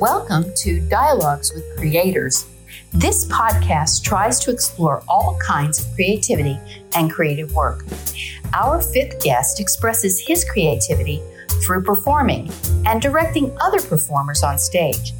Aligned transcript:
Welcome 0.00 0.52
to 0.56 0.80
Dialogues 0.90 1.54
with 1.54 1.64
Creators. 1.78 2.44
This 2.92 3.24
podcast 3.28 4.04
tries 4.04 4.38
to 4.40 4.50
explore 4.50 5.02
all 5.08 5.38
kinds 5.38 5.80
of 5.80 5.94
creativity 5.94 6.58
and 6.94 7.10
creative 7.10 7.54
work. 7.54 7.82
Our 8.52 8.82
fifth 8.82 9.22
guest 9.22 9.58
expresses 9.58 10.20
his 10.20 10.44
creativity 10.44 11.22
through 11.62 11.82
performing 11.82 12.50
and 12.84 13.00
directing 13.00 13.56
other 13.58 13.80
performers 13.80 14.42
on 14.42 14.58
stage. 14.58 15.14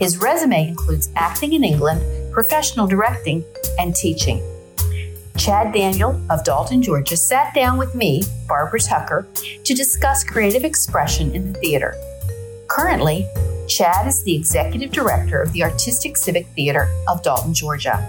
His 0.00 0.18
resume 0.18 0.66
includes 0.66 1.10
acting 1.14 1.52
in 1.52 1.62
England, 1.62 2.32
professional 2.32 2.88
directing, 2.88 3.44
and 3.78 3.94
teaching. 3.94 4.42
Chad 5.36 5.72
Daniel 5.72 6.20
of 6.30 6.42
Dalton, 6.42 6.82
Georgia, 6.82 7.16
sat 7.16 7.54
down 7.54 7.78
with 7.78 7.94
me, 7.94 8.24
Barbara 8.48 8.80
Tucker, 8.80 9.28
to 9.62 9.72
discuss 9.72 10.24
creative 10.24 10.64
expression 10.64 11.32
in 11.32 11.52
the 11.52 11.58
theater. 11.60 11.94
Currently, 12.66 13.24
Chad 13.70 14.08
is 14.08 14.22
the 14.24 14.34
executive 14.34 14.90
director 14.90 15.40
of 15.40 15.52
the 15.52 15.62
Artistic 15.62 16.16
Civic 16.16 16.48
Theater 16.48 16.88
of 17.08 17.22
Dalton, 17.22 17.54
Georgia. 17.54 18.04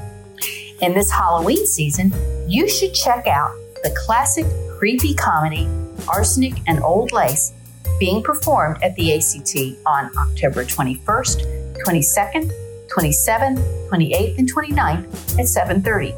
In 0.81 0.95
this 0.95 1.11
Halloween 1.11 1.67
season, 1.67 2.11
you 2.47 2.67
should 2.67 2.95
check 2.95 3.27
out 3.27 3.51
the 3.83 3.95
classic 3.95 4.47
creepy 4.79 5.13
comedy 5.13 5.69
Arsenic 6.11 6.55
and 6.65 6.81
Old 6.83 7.11
Lace 7.11 7.53
being 7.99 8.23
performed 8.23 8.81
at 8.81 8.95
the 8.95 9.13
ACT 9.13 9.55
on 9.85 10.09
October 10.17 10.65
21st, 10.65 11.75
22nd, 11.85 12.51
27th, 12.87 13.89
28th, 13.89 14.39
and 14.39 14.51
29th 14.51 15.39
at 15.39 15.45
7:30, 15.45 16.15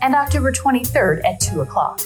and 0.00 0.14
October 0.14 0.50
23rd 0.50 1.22
at 1.26 1.38
2 1.40 1.60
o'clock. 1.60 2.00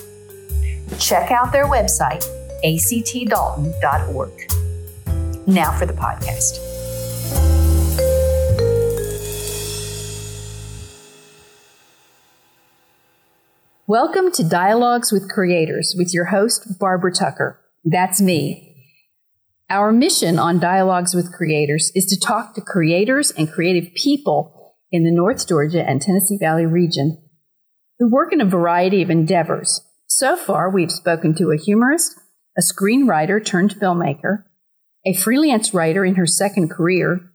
Check 0.98 1.30
out 1.30 1.52
their 1.52 1.66
website, 1.66 2.26
actdalton.org. 2.64 4.32
Now 5.46 5.70
for 5.78 5.86
the 5.86 5.92
podcast. 5.92 6.71
Welcome 13.88 14.30
to 14.34 14.48
Dialogues 14.48 15.10
with 15.10 15.28
Creators 15.28 15.96
with 15.98 16.14
your 16.14 16.26
host, 16.26 16.78
Barbara 16.78 17.12
Tucker. 17.12 17.60
That's 17.84 18.22
me. 18.22 18.76
Our 19.68 19.90
mission 19.90 20.38
on 20.38 20.60
Dialogues 20.60 21.14
with 21.14 21.32
Creators 21.32 21.90
is 21.92 22.06
to 22.06 22.20
talk 22.20 22.54
to 22.54 22.60
creators 22.60 23.32
and 23.32 23.50
creative 23.50 23.92
people 23.94 24.76
in 24.92 25.02
the 25.02 25.10
North 25.10 25.48
Georgia 25.48 25.82
and 25.82 26.00
Tennessee 26.00 26.38
Valley 26.38 26.64
region 26.64 27.20
who 27.98 28.08
work 28.08 28.32
in 28.32 28.40
a 28.40 28.44
variety 28.44 29.02
of 29.02 29.10
endeavors. 29.10 29.80
So 30.06 30.36
far, 30.36 30.70
we've 30.70 30.92
spoken 30.92 31.34
to 31.34 31.50
a 31.50 31.58
humorist, 31.58 32.14
a 32.56 32.62
screenwriter 32.62 33.44
turned 33.44 33.74
filmmaker, 33.74 34.44
a 35.04 35.12
freelance 35.12 35.74
writer 35.74 36.04
in 36.04 36.14
her 36.14 36.26
second 36.26 36.70
career, 36.70 37.32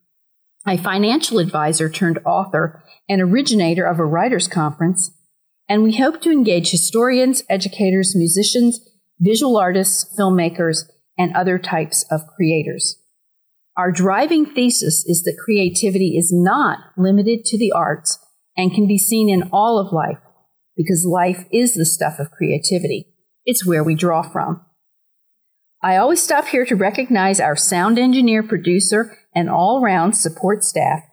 a 0.66 0.78
financial 0.78 1.40
advisor 1.40 1.90
turned 1.90 2.20
author, 2.26 2.82
and 3.10 3.22
originator 3.22 3.86
of 3.86 4.00
a 4.00 4.06
writers' 4.06 4.48
conference, 4.48 5.12
and 5.70 5.84
we 5.84 5.98
hope 5.98 6.22
to 6.22 6.32
engage 6.32 6.72
historians, 6.72 7.44
educators, 7.50 8.16
musicians, 8.16 8.80
visual 9.20 9.58
artists, 9.58 10.16
filmmakers, 10.18 10.84
and 11.18 11.36
other 11.36 11.58
types 11.58 12.06
of 12.10 12.22
creators. 12.36 13.02
Our 13.76 13.92
driving 13.92 14.46
thesis 14.46 15.06
is 15.06 15.24
that 15.24 15.38
creativity 15.44 16.18
is 16.18 16.32
not 16.32 16.80
limited 16.98 17.46
to 17.46 17.58
the 17.58 17.72
arts 17.72 18.18
and 18.56 18.74
can 18.74 18.88
be 18.88 18.98
seen 18.98 19.30
in 19.30 19.50
all 19.52 19.78
of 19.80 19.94
life 19.94 20.20
because 20.76 21.06
life 21.06 21.46
is 21.52 21.74
the 21.74 21.86
stuff 21.86 22.20
of 22.20 22.32
creativity. 22.32 23.08
It's 23.46 23.66
where 23.66 23.84
we 23.84 23.96
draw 23.96 24.22
from. 24.24 24.62
I 25.82 25.98
always 25.98 26.22
stop 26.22 26.48
here 26.48 26.66
to 26.66 26.76
recognize 26.76 27.40
our 27.40 27.56
sound 27.56 28.00
engineer, 28.00 28.42
producer, 28.42 29.16
and 29.36 29.50
all 29.50 29.82
round 29.82 30.18
support 30.18 30.64
staff, 30.64 31.04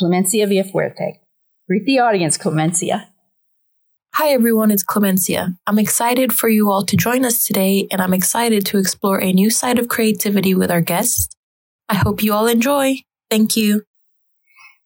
Clemencia 0.00 0.46
Villafuerte. 0.46 1.18
Greet 1.66 1.84
the 1.84 1.98
audience, 1.98 2.38
Clemencia. 2.38 3.06
Hi 4.18 4.30
everyone, 4.30 4.72
it's 4.72 4.82
Clemencia. 4.82 5.56
I'm 5.68 5.78
excited 5.78 6.32
for 6.32 6.48
you 6.48 6.70
all 6.70 6.84
to 6.86 6.96
join 6.96 7.24
us 7.24 7.44
today, 7.44 7.86
and 7.92 8.02
I'm 8.02 8.12
excited 8.12 8.66
to 8.66 8.78
explore 8.78 9.22
a 9.22 9.32
new 9.32 9.48
side 9.48 9.78
of 9.78 9.86
creativity 9.86 10.56
with 10.56 10.72
our 10.72 10.80
guests. 10.80 11.28
I 11.88 11.94
hope 11.94 12.24
you 12.24 12.32
all 12.32 12.48
enjoy. 12.48 12.96
Thank 13.30 13.56
you. 13.56 13.84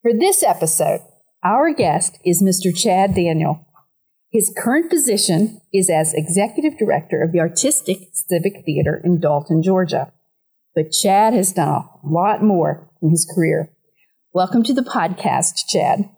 For 0.03 0.13
this 0.13 0.43
episode, 0.43 1.01
our 1.43 1.73
guest 1.73 2.19
is 2.27 2.43
Mr. 2.43 2.77
Chad 2.77 3.15
Daniel. 3.15 3.67
His 4.31 4.53
current 4.55 4.91
position 4.91 5.63
is 5.73 5.89
as 5.89 6.13
Executive 6.13 6.77
Director 6.77 7.23
of 7.23 7.33
the 7.33 7.41
Artistic 7.41 8.11
Civic 8.13 8.67
Theater 8.67 9.01
in 9.03 9.19
Dalton, 9.19 9.63
Georgia. 9.63 10.13
But 10.75 10.93
Chad 10.93 11.33
has 11.33 11.55
done 11.55 11.69
a 11.69 11.89
lot 12.05 12.43
more 12.43 12.91
in 13.01 13.09
his 13.09 13.27
career. 13.35 13.71
Welcome 14.35 14.63
to 14.65 14.75
the 14.75 14.83
podcast, 14.83 15.67
Chad 15.69 16.11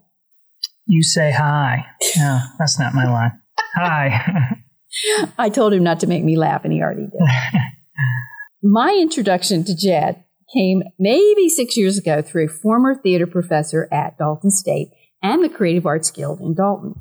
you 0.87 1.03
say 1.03 1.33
hi. 1.33 1.87
No, 2.17 2.41
that's 2.59 2.79
not 2.79 2.95
my 2.95 3.11
line. 3.11 3.41
Hi. 3.77 4.59
I 5.39 5.49
told 5.49 5.73
him 5.73 5.83
not 5.83 6.01
to 6.01 6.07
make 6.07 6.25
me 6.25 6.37
laugh, 6.37 6.65
and 6.65 6.73
he 6.73 6.83
already 6.83 7.07
did. 7.07 7.61
my 8.63 8.97
introduction 9.01 9.65
to 9.65 9.77
Chad 9.77 10.23
came 10.53 10.83
maybe 10.99 11.49
six 11.49 11.77
years 11.77 11.99
ago 11.99 12.23
through 12.23 12.47
a 12.47 12.49
former 12.49 12.95
theater 12.95 13.27
professor 13.27 13.89
at 13.93 14.19
Dalton 14.19 14.51
State 14.51 14.89
and 15.23 15.43
the 15.43 15.49
Creative 15.49 15.87
Arts 15.87 16.11
Guild 16.11 16.41
in 16.41 16.55
Dalton. 16.55 16.95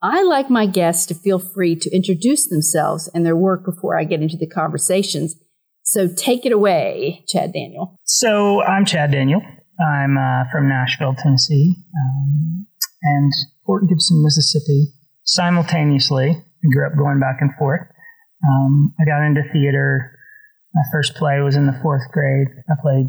I 0.00 0.22
like 0.22 0.48
my 0.48 0.66
guests 0.66 1.06
to 1.06 1.14
feel 1.14 1.40
free 1.40 1.74
to 1.74 1.90
introduce 1.90 2.48
themselves 2.48 3.10
and 3.12 3.26
their 3.26 3.36
work 3.36 3.64
before 3.64 3.98
I 3.98 4.04
get 4.04 4.22
into 4.22 4.36
the 4.36 4.46
conversations. 4.46 5.34
So 5.82 6.08
take 6.14 6.46
it 6.46 6.52
away, 6.52 7.24
Chad 7.26 7.52
Daniel. 7.52 7.98
So 8.04 8.62
I'm 8.62 8.84
Chad 8.84 9.10
Daniel. 9.10 9.42
I'm 9.80 10.16
uh, 10.16 10.44
from 10.52 10.68
Nashville, 10.68 11.14
Tennessee. 11.14 11.74
Um, 11.96 12.67
and 13.02 13.32
Fort 13.64 13.88
Gibson, 13.88 14.22
Mississippi 14.22 14.86
simultaneously. 15.24 16.30
I 16.30 16.68
grew 16.72 16.86
up 16.86 16.96
going 16.96 17.20
back 17.20 17.38
and 17.40 17.54
forth. 17.58 17.82
Um, 18.44 18.94
I 19.00 19.04
got 19.04 19.26
into 19.26 19.42
theater. 19.52 20.16
My 20.74 20.82
first 20.92 21.14
play 21.14 21.40
was 21.40 21.56
in 21.56 21.66
the 21.66 21.78
fourth 21.82 22.10
grade. 22.12 22.48
I 22.68 22.74
played, 22.80 23.06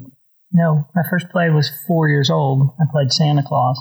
no, 0.52 0.86
my 0.96 1.04
first 1.10 1.30
play 1.30 1.50
was 1.50 1.72
four 1.88 2.08
years 2.08 2.30
old. 2.30 2.76
I 2.80 2.86
played 2.92 3.12
Santa 3.12 3.44
Claus, 3.46 3.78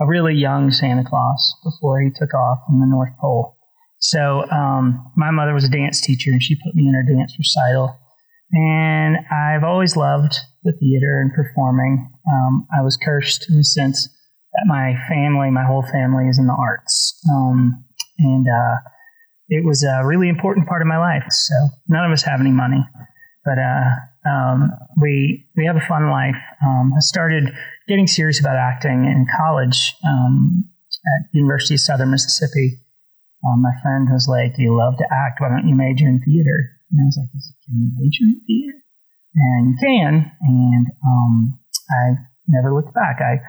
a 0.00 0.06
really 0.06 0.34
young 0.34 0.70
Santa 0.70 1.04
Claus 1.04 1.54
before 1.64 2.00
he 2.00 2.10
took 2.14 2.34
off 2.34 2.58
in 2.68 2.80
the 2.80 2.86
North 2.86 3.12
Pole. 3.20 3.56
So 3.98 4.44
um, 4.50 5.12
my 5.16 5.30
mother 5.30 5.54
was 5.54 5.64
a 5.64 5.70
dance 5.70 6.00
teacher 6.00 6.30
and 6.30 6.42
she 6.42 6.56
put 6.56 6.74
me 6.74 6.88
in 6.88 6.94
her 6.94 7.04
dance 7.04 7.34
recital. 7.38 7.98
And 8.52 9.16
I've 9.32 9.64
always 9.64 9.96
loved 9.96 10.36
the 10.62 10.72
theater 10.72 11.18
and 11.20 11.32
performing. 11.32 12.10
Um, 12.30 12.66
I 12.76 12.82
was 12.82 12.98
cursed 13.02 13.48
in 13.48 13.56
the 13.56 13.64
sense 13.64 14.08
my 14.66 14.94
family, 15.08 15.50
my 15.50 15.64
whole 15.64 15.82
family, 15.82 16.28
is 16.28 16.38
in 16.38 16.46
the 16.46 16.56
arts, 16.58 17.18
um, 17.30 17.84
and 18.18 18.46
uh, 18.46 18.76
it 19.48 19.64
was 19.64 19.82
a 19.84 20.06
really 20.06 20.28
important 20.28 20.68
part 20.68 20.82
of 20.82 20.88
my 20.88 20.98
life. 20.98 21.24
So 21.28 21.54
none 21.88 22.04
of 22.04 22.12
us 22.12 22.22
have 22.22 22.40
any 22.40 22.52
money, 22.52 22.84
but 23.44 23.58
uh, 23.58 23.90
um, 24.28 24.70
we 25.00 25.46
we 25.56 25.66
have 25.66 25.76
a 25.76 25.86
fun 25.86 26.10
life. 26.10 26.38
Um, 26.64 26.92
I 26.96 27.00
started 27.00 27.52
getting 27.88 28.06
serious 28.06 28.40
about 28.40 28.56
acting 28.56 29.04
in 29.04 29.26
college 29.36 29.94
um, 30.06 30.64
at 30.88 31.28
University 31.32 31.74
of 31.74 31.80
Southern 31.80 32.10
Mississippi. 32.10 32.80
Um, 33.44 33.60
my 33.60 33.74
friend 33.82 34.08
was 34.10 34.26
like, 34.28 34.56
"You 34.56 34.76
love 34.76 34.96
to 34.98 35.06
act. 35.12 35.40
Why 35.40 35.48
don't 35.48 35.68
you 35.68 35.74
major 35.74 36.08
in 36.08 36.22
theater?" 36.24 36.70
And 36.90 37.00
I 37.00 37.04
was 37.04 37.18
like, 37.18 37.28
"Can 37.66 37.76
you 37.76 37.90
major 37.98 38.24
in 38.24 38.40
theater?" 38.46 38.78
And 39.34 39.68
you 39.68 39.76
can. 39.82 40.32
And 40.40 40.86
um, 41.04 41.58
I 41.90 42.14
never 42.48 42.72
looked 42.72 42.94
back. 42.94 43.18
I 43.20 43.42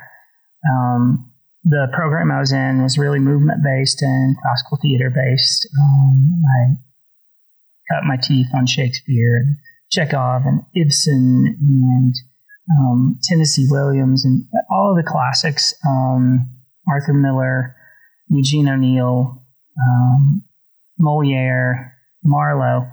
um, 0.70 1.32
the 1.64 1.88
program 1.94 2.32
I 2.32 2.40
was 2.40 2.52
in 2.52 2.84
was 2.84 2.98
really 2.98 3.20
movement 3.20 3.64
based 3.64 4.02
and 4.02 4.36
classical 4.42 4.78
theater 4.82 5.10
based. 5.10 5.68
Um, 5.80 6.32
I 6.46 7.94
cut 7.94 8.04
my 8.04 8.18
teeth 8.18 8.48
on 8.54 8.68
Shakespeare 8.68 9.38
and 9.38 9.58
Chekhov 9.92 10.44
and 10.46 10.62
Ibsen 10.76 11.58
and 11.60 12.14
um, 12.78 13.20
Tennessee 13.24 13.68
Williams 13.70 14.26
and 14.26 14.46
all 14.70 14.92
of 14.92 14.98
the 14.98 15.10
classics. 15.10 15.74
Um, 15.88 16.50
Arthur 16.88 17.14
Miller, 17.14 17.76
Eugene 18.30 18.70
O'Neill, 18.70 19.42
um, 19.82 20.44
Moliere, 21.00 21.94
Marlowe. 22.24 22.88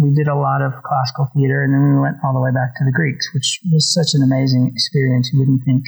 We 0.00 0.14
did 0.14 0.26
a 0.26 0.34
lot 0.34 0.62
of 0.62 0.72
classical 0.82 1.28
theater, 1.34 1.62
and 1.62 1.72
then 1.72 1.94
we 1.94 2.00
went 2.00 2.16
all 2.24 2.32
the 2.32 2.40
way 2.40 2.50
back 2.50 2.74
to 2.76 2.84
the 2.84 2.92
Greeks, 2.92 3.28
which 3.34 3.60
was 3.70 3.92
such 3.92 4.18
an 4.18 4.22
amazing 4.22 4.72
experience. 4.72 5.30
You 5.32 5.38
wouldn't 5.38 5.64
think 5.64 5.84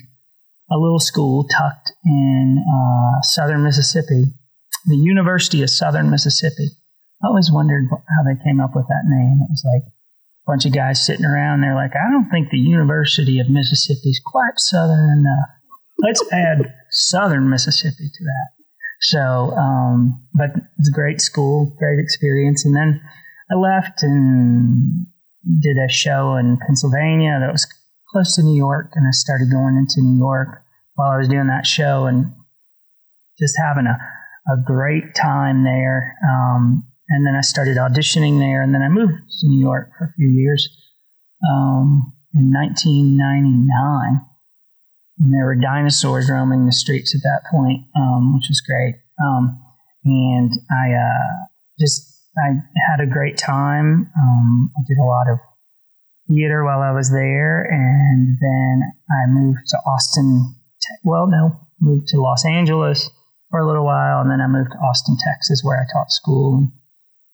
a 0.70 0.76
little 0.76 1.00
school 1.00 1.46
tucked 1.48 1.92
in 2.04 2.62
uh, 2.62 3.22
southern 3.22 3.62
Mississippi, 3.62 4.24
the 4.86 4.96
University 4.96 5.62
of 5.62 5.70
Southern 5.70 6.10
Mississippi. 6.10 6.68
I 7.22 7.28
always 7.28 7.50
wondered 7.50 7.88
how 7.90 8.22
they 8.24 8.42
came 8.44 8.60
up 8.60 8.76
with 8.76 8.86
that 8.88 9.04
name. 9.06 9.40
It 9.42 9.50
was 9.50 9.64
like 9.64 9.82
a 9.82 10.46
bunch 10.46 10.66
of 10.66 10.72
guys 10.72 11.04
sitting 11.04 11.24
around. 11.24 11.60
They're 11.60 11.74
like, 11.74 11.92
I 11.96 12.10
don't 12.10 12.30
think 12.30 12.50
the 12.50 12.58
University 12.58 13.40
of 13.40 13.50
Mississippi 13.50 14.10
is 14.10 14.20
quite 14.24 14.58
southern 14.58 15.10
enough. 15.18 15.48
Let's 15.98 16.24
add 16.32 16.72
Southern 16.90 17.50
Mississippi 17.50 18.08
to 18.08 18.24
that. 18.24 18.48
So, 19.00 19.20
um, 19.56 20.22
but 20.34 20.50
it's 20.78 20.88
a 20.88 20.92
great 20.92 21.20
school, 21.20 21.74
great 21.78 21.98
experience. 21.98 22.64
And 22.64 22.76
then 22.76 23.00
I 23.50 23.54
left 23.54 24.02
and 24.02 25.06
did 25.60 25.76
a 25.76 25.90
show 25.90 26.36
in 26.36 26.58
Pennsylvania 26.66 27.38
that 27.40 27.52
was 27.52 27.66
close 28.10 28.34
to 28.36 28.42
New 28.42 28.56
York, 28.56 28.92
and 28.94 29.06
I 29.06 29.12
started 29.12 29.50
going 29.50 29.76
into 29.76 30.00
New 30.00 30.18
York 30.18 30.62
while 30.94 31.10
I 31.10 31.18
was 31.18 31.28
doing 31.28 31.46
that 31.48 31.66
show 31.66 32.06
and 32.06 32.32
just 33.38 33.54
having 33.58 33.86
a, 33.86 33.98
a 34.52 34.56
great 34.64 35.14
time 35.14 35.64
there. 35.64 36.16
Um, 36.28 36.84
and 37.08 37.26
then 37.26 37.34
I 37.34 37.40
started 37.40 37.76
auditioning 37.76 38.38
there, 38.38 38.62
and 38.62 38.74
then 38.74 38.82
I 38.82 38.88
moved 38.88 39.12
to 39.40 39.48
New 39.48 39.60
York 39.60 39.90
for 39.96 40.06
a 40.06 40.12
few 40.16 40.28
years 40.28 40.68
um, 41.48 42.12
in 42.34 42.52
1999. 42.52 44.20
And 45.20 45.34
there 45.34 45.46
were 45.46 45.56
dinosaurs 45.56 46.30
roaming 46.30 46.66
the 46.66 46.72
streets 46.72 47.14
at 47.14 47.22
that 47.22 47.50
point, 47.50 47.80
um, 47.96 48.34
which 48.34 48.46
was 48.48 48.60
great. 48.60 48.94
Um, 49.20 49.58
and 50.04 50.52
I 50.70 50.94
uh, 50.94 51.46
just 51.78 52.08
I 52.38 52.54
had 52.88 53.00
a 53.00 53.10
great 53.10 53.36
time. 53.36 54.10
Um, 54.16 54.70
I 54.76 54.82
did 54.86 54.98
a 54.98 55.04
lot 55.04 55.26
of 55.28 55.38
theater 56.28 56.64
while 56.64 56.80
I 56.80 56.92
was 56.92 57.10
there, 57.10 57.62
and 57.62 58.38
then 58.40 58.82
I 59.10 59.26
moved 59.28 59.66
to 59.68 59.78
Austin. 59.86 60.54
Well, 61.04 61.26
no, 61.26 61.58
moved 61.80 62.08
to 62.08 62.20
Los 62.20 62.44
Angeles 62.44 63.10
for 63.50 63.60
a 63.60 63.66
little 63.66 63.84
while, 63.84 64.20
and 64.20 64.30
then 64.30 64.40
I 64.40 64.46
moved 64.46 64.72
to 64.72 64.78
Austin, 64.78 65.16
Texas, 65.24 65.62
where 65.64 65.76
I 65.76 65.84
taught 65.92 66.10
school. 66.10 66.70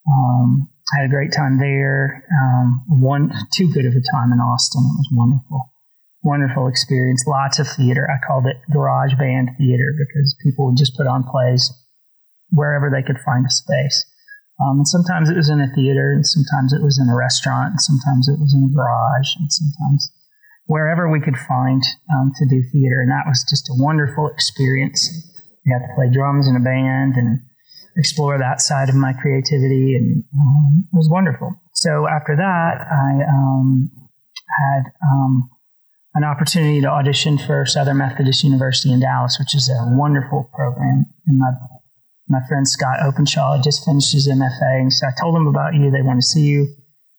Um, 0.07 0.69
I 0.93 1.01
had 1.01 1.09
a 1.09 1.13
great 1.13 1.33
time 1.33 1.59
there. 1.59 2.23
Um, 2.31 2.83
one 2.87 3.33
too 3.53 3.71
good 3.73 3.85
of 3.85 3.93
a 3.93 4.03
time 4.13 4.31
in 4.31 4.39
Austin. 4.39 4.83
It 4.83 4.97
was 4.97 5.09
wonderful, 5.11 5.73
wonderful 6.23 6.67
experience. 6.67 7.25
Lots 7.27 7.59
of 7.59 7.67
theater. 7.67 8.07
I 8.09 8.25
called 8.25 8.45
it 8.45 8.57
garage 8.71 9.15
band 9.17 9.49
theater 9.57 9.93
because 9.97 10.35
people 10.43 10.67
would 10.67 10.77
just 10.77 10.95
put 10.95 11.07
on 11.07 11.23
plays 11.23 11.73
wherever 12.49 12.89
they 12.89 13.01
could 13.01 13.19
find 13.25 13.45
a 13.45 13.49
space. 13.49 14.05
Um, 14.61 14.79
and 14.79 14.87
sometimes 14.87 15.29
it 15.29 15.35
was 15.35 15.49
in 15.49 15.59
a 15.59 15.71
theater, 15.75 16.11
and 16.13 16.25
sometimes 16.25 16.71
it 16.71 16.81
was 16.81 16.99
in 16.99 17.09
a 17.09 17.15
restaurant, 17.15 17.75
and 17.75 17.81
sometimes 17.81 18.27
it 18.27 18.39
was 18.39 18.55
in 18.55 18.63
a 18.63 18.73
garage, 18.73 19.35
and 19.39 19.51
sometimes 19.51 20.11
wherever 20.67 21.09
we 21.11 21.19
could 21.19 21.37
find 21.37 21.83
um, 22.15 22.31
to 22.35 22.45
do 22.47 22.63
theater. 22.71 23.01
And 23.01 23.11
that 23.11 23.27
was 23.27 23.45
just 23.49 23.69
a 23.69 23.75
wonderful 23.75 24.27
experience. 24.27 25.11
We 25.65 25.71
got 25.71 25.85
to 25.85 25.93
play 25.95 26.09
drums 26.11 26.47
in 26.47 26.55
a 26.55 26.63
band 26.63 27.15
and 27.17 27.39
explore 27.97 28.37
that 28.37 28.61
side 28.61 28.89
of 28.89 28.95
my 28.95 29.13
creativity, 29.13 29.95
and 29.95 30.23
um, 30.33 30.85
it 30.91 30.95
was 30.95 31.09
wonderful. 31.09 31.53
So 31.73 32.07
after 32.07 32.35
that, 32.35 32.87
I 32.87 33.23
um, 33.27 33.91
had 34.63 34.83
um, 35.03 35.49
an 36.13 36.23
opportunity 36.23 36.81
to 36.81 36.87
audition 36.87 37.37
for 37.37 37.65
Southern 37.65 37.97
Methodist 37.97 38.43
University 38.43 38.91
in 38.91 39.01
Dallas, 39.01 39.37
which 39.37 39.53
is 39.53 39.69
a 39.69 39.95
wonderful 39.95 40.49
program. 40.55 41.05
And 41.27 41.39
my 41.39 41.51
my 42.27 42.39
friend 42.47 42.67
Scott 42.67 43.03
Openshaw 43.03 43.61
just 43.61 43.85
finished 43.85 44.13
his 44.13 44.27
MFA, 44.27 44.81
and 44.81 44.93
so 44.93 45.07
I 45.07 45.11
told 45.19 45.35
him 45.35 45.47
about 45.47 45.75
you. 45.75 45.91
They 45.91 46.01
want 46.01 46.19
to 46.19 46.25
see 46.25 46.45
you. 46.45 46.73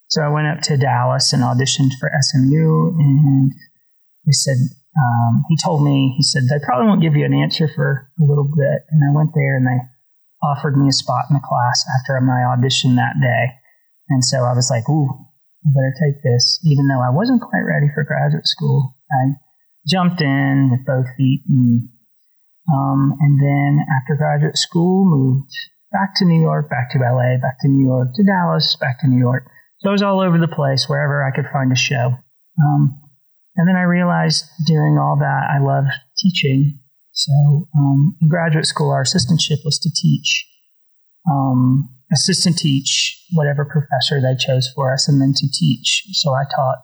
So 0.08 0.22
I 0.22 0.28
went 0.28 0.46
up 0.46 0.60
to 0.62 0.76
Dallas 0.76 1.32
and 1.32 1.42
auditioned 1.42 1.94
for 1.98 2.10
SMU, 2.20 2.94
and 2.98 3.52
they 4.24 4.32
said 4.32 4.56
um, 4.98 5.44
he 5.48 5.56
told 5.62 5.84
me 5.84 6.14
he 6.16 6.22
said 6.22 6.44
they 6.48 6.64
probably 6.64 6.86
won't 6.86 7.02
give 7.02 7.16
you 7.16 7.24
an 7.24 7.34
answer 7.34 7.68
for 7.68 8.10
a 8.20 8.24
little 8.24 8.44
bit. 8.46 8.82
And 8.90 9.02
I 9.04 9.14
went 9.14 9.30
there, 9.34 9.56
and 9.56 9.66
they 9.66 9.78
offered 10.42 10.76
me 10.76 10.88
a 10.88 10.92
spot 10.92 11.26
in 11.30 11.34
the 11.34 11.46
class 11.46 11.84
after 12.00 12.20
my 12.20 12.42
audition 12.44 12.96
that 12.96 13.14
day. 13.20 13.54
And 14.08 14.24
so 14.24 14.44
I 14.44 14.54
was 14.54 14.70
like, 14.70 14.88
"Ooh, 14.88 15.10
I 15.64 15.70
better 15.70 15.94
take 16.02 16.22
this," 16.22 16.58
even 16.64 16.88
though 16.88 17.00
I 17.00 17.10
wasn't 17.10 17.42
quite 17.42 17.62
ready 17.62 17.86
for 17.94 18.02
graduate 18.04 18.46
school. 18.46 18.96
I 19.10 19.38
jumped 19.86 20.20
in 20.20 20.70
with 20.70 20.84
both 20.84 21.06
feet 21.16 21.44
and 21.48 21.88
um, 22.72 23.14
and 23.20 23.40
then 23.40 23.86
after 23.96 24.16
graduate 24.16 24.58
school, 24.58 25.04
moved 25.04 25.52
back 25.92 26.14
to 26.16 26.24
New 26.24 26.40
York, 26.40 26.68
back 26.68 26.90
to 26.90 26.98
LA, 26.98 27.38
back 27.40 27.60
to 27.60 27.68
New 27.68 27.84
York, 27.84 28.08
to 28.14 28.24
Dallas, 28.24 28.76
back 28.80 29.00
to 29.00 29.08
New 29.08 29.18
York. 29.18 29.44
So 29.80 29.90
I 29.90 29.92
was 29.92 30.02
all 30.02 30.20
over 30.20 30.38
the 30.38 30.48
place, 30.48 30.88
wherever 30.88 31.24
I 31.24 31.34
could 31.34 31.46
find 31.52 31.70
a 31.70 31.76
show. 31.76 32.16
Um, 32.58 33.00
and 33.54 33.68
then 33.68 33.76
I 33.76 33.82
realized 33.82 34.44
during 34.66 34.98
all 34.98 35.16
that 35.20 35.48
I 35.50 35.62
loved 35.62 35.92
teaching. 36.18 36.80
So 37.12 37.68
um, 37.76 38.16
in 38.20 38.28
graduate 38.28 38.66
school, 38.66 38.90
our 38.90 39.04
assistantship 39.04 39.64
was 39.64 39.78
to 39.78 39.90
teach, 39.90 40.46
um, 41.30 41.88
assistant 42.12 42.58
teach 42.58 43.24
whatever 43.32 43.64
professor 43.64 44.20
they 44.20 44.36
chose 44.38 44.68
for 44.74 44.92
us, 44.92 45.08
and 45.08 45.20
then 45.20 45.32
to 45.36 45.46
teach. 45.50 46.02
So 46.12 46.32
I 46.32 46.42
taught 46.54 46.78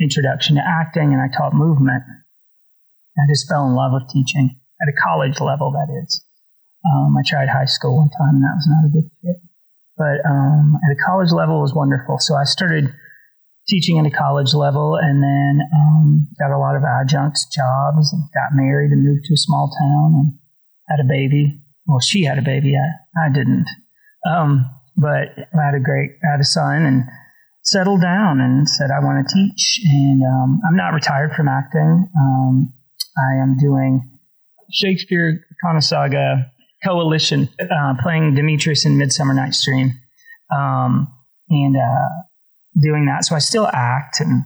introduction 0.00 0.56
to 0.56 0.62
acting 0.66 1.12
and 1.12 1.20
I 1.20 1.28
taught 1.36 1.52
movement. 1.54 2.02
I 3.18 3.30
just 3.30 3.48
fell 3.48 3.66
in 3.66 3.74
love 3.74 3.92
with 3.92 4.08
teaching 4.08 4.60
at 4.82 4.88
a 4.88 4.96
college 5.02 5.40
level, 5.40 5.72
that 5.72 5.88
is. 6.02 6.24
Um, 6.84 7.16
I 7.16 7.22
tried 7.26 7.48
high 7.48 7.66
school 7.66 7.98
one 7.98 8.10
time 8.10 8.36
and 8.36 8.44
that 8.44 8.56
was 8.56 8.68
not 8.68 8.88
a 8.88 8.92
good 8.92 9.10
fit. 9.20 9.36
But 9.96 10.24
um, 10.24 10.78
at 10.80 10.96
a 10.96 11.04
college 11.04 11.30
level 11.30 11.60
was 11.60 11.74
wonderful. 11.74 12.16
So 12.18 12.34
I 12.34 12.44
started 12.44 12.88
teaching 13.68 13.98
at 13.98 14.06
a 14.06 14.10
college 14.10 14.54
level 14.54 14.96
and 14.96 15.22
then 15.22 15.60
um, 15.74 16.28
got 16.38 16.50
a 16.50 16.58
lot 16.58 16.76
of 16.76 16.82
adjunct 16.82 17.38
jobs 17.52 18.12
and 18.12 18.22
got 18.32 18.56
married 18.56 18.90
and 18.92 19.04
moved 19.04 19.24
to 19.24 19.34
a 19.34 19.36
small 19.36 19.70
town 19.78 20.14
and 20.14 20.32
had 20.88 21.04
a 21.04 21.08
baby. 21.08 21.60
Well, 21.86 22.00
she 22.00 22.24
had 22.24 22.38
a 22.38 22.42
baby. 22.42 22.74
I, 22.76 23.26
I 23.26 23.28
didn't. 23.28 23.66
Um, 24.26 24.70
but 24.96 25.36
I 25.36 25.64
had 25.64 25.74
a 25.74 25.80
great, 25.80 26.12
I 26.24 26.32
had 26.32 26.40
a 26.40 26.44
son 26.44 26.82
and 26.82 27.04
settled 27.62 28.00
down 28.00 28.40
and 28.40 28.68
said, 28.68 28.90
I 28.90 29.04
want 29.04 29.28
to 29.28 29.34
teach. 29.34 29.80
And 29.84 30.22
um, 30.22 30.60
I'm 30.66 30.76
not 30.76 30.94
retired 30.94 31.32
from 31.36 31.48
acting. 31.48 32.08
Um, 32.16 32.72
I 33.18 33.42
am 33.42 33.56
doing 33.58 34.02
Shakespeare 34.72 35.44
Conasauga 35.64 36.46
Coalition, 36.84 37.48
uh, 37.60 37.94
playing 38.02 38.34
Demetrius 38.34 38.86
in 38.86 38.96
Midsummer 38.96 39.34
Night's 39.34 39.64
Dream, 39.64 39.92
um, 40.54 41.08
and 41.48 41.76
uh, 41.76 42.08
doing 42.80 43.06
that. 43.06 43.24
So 43.24 43.34
I 43.36 43.38
still 43.38 43.68
act 43.72 44.20
and 44.20 44.44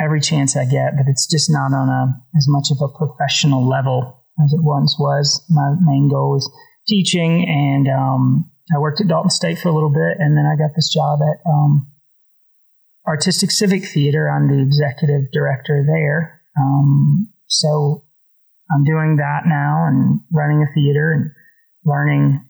every 0.00 0.20
chance 0.20 0.56
I 0.56 0.64
get, 0.64 0.96
but 0.96 1.06
it's 1.08 1.26
just 1.30 1.50
not 1.50 1.72
on 1.72 1.88
a 1.88 2.14
as 2.36 2.46
much 2.48 2.68
of 2.70 2.78
a 2.80 2.88
professional 2.88 3.68
level 3.68 4.24
as 4.42 4.52
it 4.52 4.62
once 4.62 4.96
was. 4.98 5.44
My 5.50 5.74
main 5.82 6.08
goal 6.08 6.36
is 6.36 6.50
teaching, 6.88 7.46
and 7.48 7.88
um, 7.88 8.50
I 8.74 8.78
worked 8.78 9.00
at 9.00 9.08
Dalton 9.08 9.30
State 9.30 9.58
for 9.58 9.68
a 9.68 9.74
little 9.74 9.92
bit, 9.92 10.16
and 10.18 10.36
then 10.36 10.46
I 10.46 10.56
got 10.56 10.74
this 10.74 10.92
job 10.92 11.20
at 11.22 11.48
um, 11.48 11.86
Artistic 13.06 13.50
Civic 13.50 13.84
Theater. 13.84 14.30
I'm 14.30 14.48
the 14.48 14.62
executive 14.62 15.30
director 15.32 15.84
there. 15.86 16.40
Um, 16.58 17.28
so 17.46 18.04
I'm 18.72 18.84
doing 18.84 19.16
that 19.16 19.42
now 19.46 19.86
and 19.86 20.20
running 20.32 20.62
a 20.62 20.72
theater 20.74 21.12
and 21.12 21.30
learning 21.84 22.44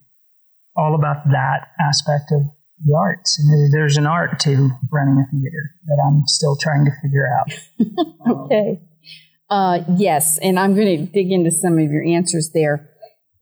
all 0.77 0.95
about 0.95 1.25
that 1.31 1.69
aspect 1.81 2.33
of 2.33 2.43
the 2.85 2.95
arts. 2.97 3.39
And 3.39 3.73
there's 3.73 3.97
an 3.97 4.07
art 4.07 4.39
to 4.41 4.71
running 4.93 5.19
a 5.19 5.31
theater 5.31 5.71
that 5.87 6.03
I'm 6.07 6.23
still 6.27 6.57
trying 6.57 6.85
to 6.85 6.91
figure 7.03 7.29
out. 7.29 8.37
okay. 8.45 8.81
Uh, 9.51 9.81
yes, 9.97 10.39
and 10.39 10.59
I'm 10.59 10.75
going 10.75 11.07
to 11.07 11.13
dig 11.13 11.31
into 11.31 11.51
some 11.51 11.79
of 11.79 11.91
your 11.91 12.03
answers 12.03 12.51
there. 12.55 12.89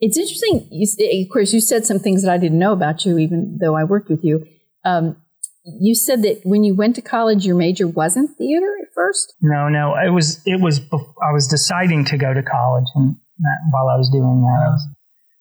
It's 0.00 0.18
interesting. 0.18 0.66
You, 0.70 1.24
of 1.24 1.32
course, 1.32 1.52
you 1.52 1.60
said 1.60 1.86
some 1.86 2.00
things 2.00 2.24
that 2.24 2.32
I 2.32 2.36
didn't 2.36 2.58
know 2.58 2.72
about 2.72 3.06
you, 3.06 3.18
even 3.18 3.58
though 3.60 3.76
I 3.76 3.84
worked 3.84 4.10
with 4.10 4.24
you. 4.24 4.44
Um, 4.84 5.16
you 5.64 5.94
said 5.94 6.22
that 6.22 6.40
when 6.44 6.64
you 6.64 6.74
went 6.74 6.96
to 6.96 7.02
college, 7.02 7.46
your 7.46 7.56
major 7.56 7.86
wasn't 7.86 8.36
theater 8.36 8.76
at 8.82 8.88
first. 8.94 9.34
No, 9.40 9.68
no, 9.68 9.94
it 9.94 10.10
was 10.10 10.42
it 10.46 10.60
was. 10.60 10.80
I 10.80 11.32
was 11.32 11.46
deciding 11.46 12.04
to 12.06 12.18
go 12.18 12.34
to 12.34 12.42
college, 12.42 12.86
and 12.94 13.16
that, 13.38 13.58
while 13.70 13.88
I 13.88 13.96
was 13.96 14.10
doing 14.10 14.42
that, 14.42 14.66
I 14.66 14.70
was 14.70 14.86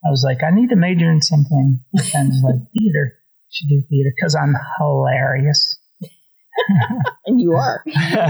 I 0.06 0.10
was 0.10 0.24
like, 0.26 0.44
I 0.44 0.54
need 0.54 0.70
to 0.70 0.76
major 0.76 1.12
in 1.12 1.22
something. 1.22 1.80
And 2.14 2.30
was 2.30 2.44
like 2.44 2.72
theater. 2.78 3.18
Should 3.52 3.68
do 3.68 3.84
theater 3.90 4.14
because 4.16 4.36
I'm 4.36 4.56
hilarious. 4.80 5.78
and 7.26 7.42
you 7.42 7.54
are. 7.54 7.84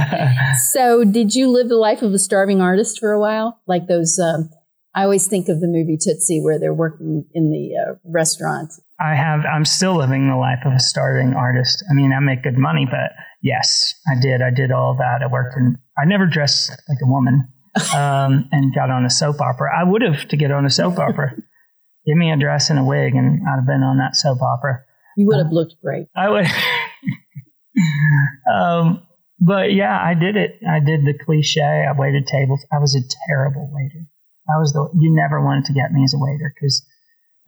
so, 0.71 1.03
did 1.03 1.35
you 1.35 1.49
live 1.49 1.69
the 1.69 1.75
life 1.75 2.01
of 2.01 2.13
a 2.13 2.19
starving 2.19 2.59
artist 2.59 2.99
for 2.99 3.11
a 3.11 3.19
while, 3.19 3.59
like 3.67 3.87
those? 3.87 4.17
Um, 4.17 4.49
I 4.95 5.03
always 5.03 5.27
think 5.27 5.47
of 5.47 5.59
the 5.59 5.67
movie 5.67 5.97
Tootsie, 6.01 6.41
where 6.41 6.59
they're 6.59 6.73
working 6.73 7.25
in 7.33 7.51
the 7.51 7.71
uh, 7.77 7.95
restaurant 8.03 8.71
I 9.01 9.15
have. 9.15 9.45
I'm 9.45 9.65
still 9.65 9.97
living 9.97 10.29
the 10.29 10.35
life 10.35 10.59
of 10.63 10.73
a 10.73 10.79
starving 10.79 11.33
artist. 11.33 11.83
I 11.89 11.93
mean, 11.93 12.13
I 12.13 12.19
make 12.19 12.43
good 12.43 12.57
money, 12.57 12.85
but 12.89 13.11
yes, 13.41 13.95
I 14.07 14.19
did. 14.21 14.43
I 14.43 14.51
did 14.51 14.71
all 14.71 14.95
that. 14.99 15.23
I 15.23 15.27
worked 15.27 15.57
in. 15.57 15.77
I 15.97 16.05
never 16.05 16.27
dressed 16.27 16.69
like 16.69 16.99
a 17.03 17.09
woman, 17.09 17.47
um, 17.95 18.47
and 18.51 18.75
got 18.75 18.91
on 18.91 19.05
a 19.05 19.09
soap 19.09 19.41
opera. 19.41 19.71
I 19.75 19.83
would 19.83 20.03
have 20.03 20.27
to 20.27 20.37
get 20.37 20.51
on 20.51 20.65
a 20.65 20.69
soap 20.69 20.99
opera. 20.99 21.33
Give 22.05 22.17
me 22.17 22.31
a 22.31 22.37
dress 22.37 22.69
and 22.69 22.79
a 22.79 22.83
wig, 22.83 23.15
and 23.15 23.41
I'd 23.47 23.57
have 23.57 23.65
been 23.65 23.83
on 23.83 23.97
that 23.97 24.15
soap 24.15 24.41
opera. 24.41 24.81
You 25.17 25.27
would 25.27 25.37
have 25.37 25.51
uh, 25.51 25.55
looked 25.55 25.75
great. 25.83 26.07
I 26.15 26.29
would. 26.29 26.45
um, 28.53 29.03
but 29.39 29.73
yeah, 29.73 29.99
I 29.99 30.13
did 30.13 30.35
it. 30.35 30.59
I 30.67 30.79
did 30.79 31.05
the 31.05 31.17
cliche. 31.25 31.85
I 31.89 31.97
waited 31.97 32.27
tables. 32.27 32.63
I 32.71 32.77
was 32.77 32.95
a 32.95 33.01
terrible 33.27 33.69
waiter. 33.73 34.05
I 34.49 34.59
was 34.59 34.73
the. 34.73 34.89
You 34.99 35.13
never 35.13 35.43
wanted 35.43 35.65
to 35.65 35.73
get 35.73 35.91
me 35.91 36.03
as 36.03 36.13
a 36.13 36.19
waiter 36.19 36.53
because 36.53 36.85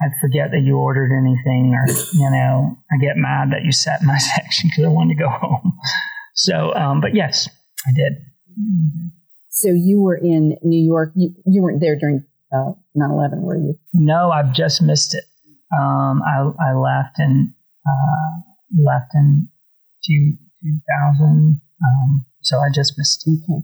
I'd 0.03 0.19
forget 0.19 0.51
that 0.51 0.61
you 0.63 0.77
ordered 0.77 1.11
anything, 1.11 1.73
or 1.73 1.87
you 2.13 2.29
know, 2.29 2.77
I 2.91 2.97
get 2.97 3.15
mad 3.15 3.51
that 3.51 3.63
you 3.63 3.71
sat 3.71 4.01
in 4.01 4.07
my 4.07 4.17
section 4.35 4.69
because 4.69 4.85
I 4.85 4.89
wanted 4.89 5.15
to 5.15 5.23
go 5.23 5.29
home. 5.29 5.73
So, 6.35 6.73
um, 6.73 6.99
but 6.99 7.15
yes, 7.15 7.47
I 7.87 7.91
did. 7.95 8.13
So 9.49 9.69
you 9.69 10.01
were 10.01 10.17
in 10.17 10.57
New 10.63 10.83
York. 10.83 11.13
You, 11.15 11.33
you 11.45 11.61
weren't 11.61 11.79
there 11.79 11.97
during 11.97 12.25
uh, 12.51 12.73
9/11, 12.97 13.41
were 13.41 13.57
you? 13.57 13.75
No, 13.93 14.31
I've 14.31 14.53
just 14.53 14.81
missed 14.81 15.15
it. 15.15 15.23
Um, 15.75 16.21
I, 16.23 16.51
I 16.59 16.73
left 16.73 17.19
in 17.19 17.53
uh, 17.85 18.81
left 18.83 19.11
in 19.13 19.47
two, 20.05 20.37
2000. 20.63 21.61
Um, 21.83 22.25
so 22.41 22.57
I 22.59 22.67
just 22.73 22.93
missed 22.97 23.27
it. 23.27 23.39
Okay. 23.43 23.63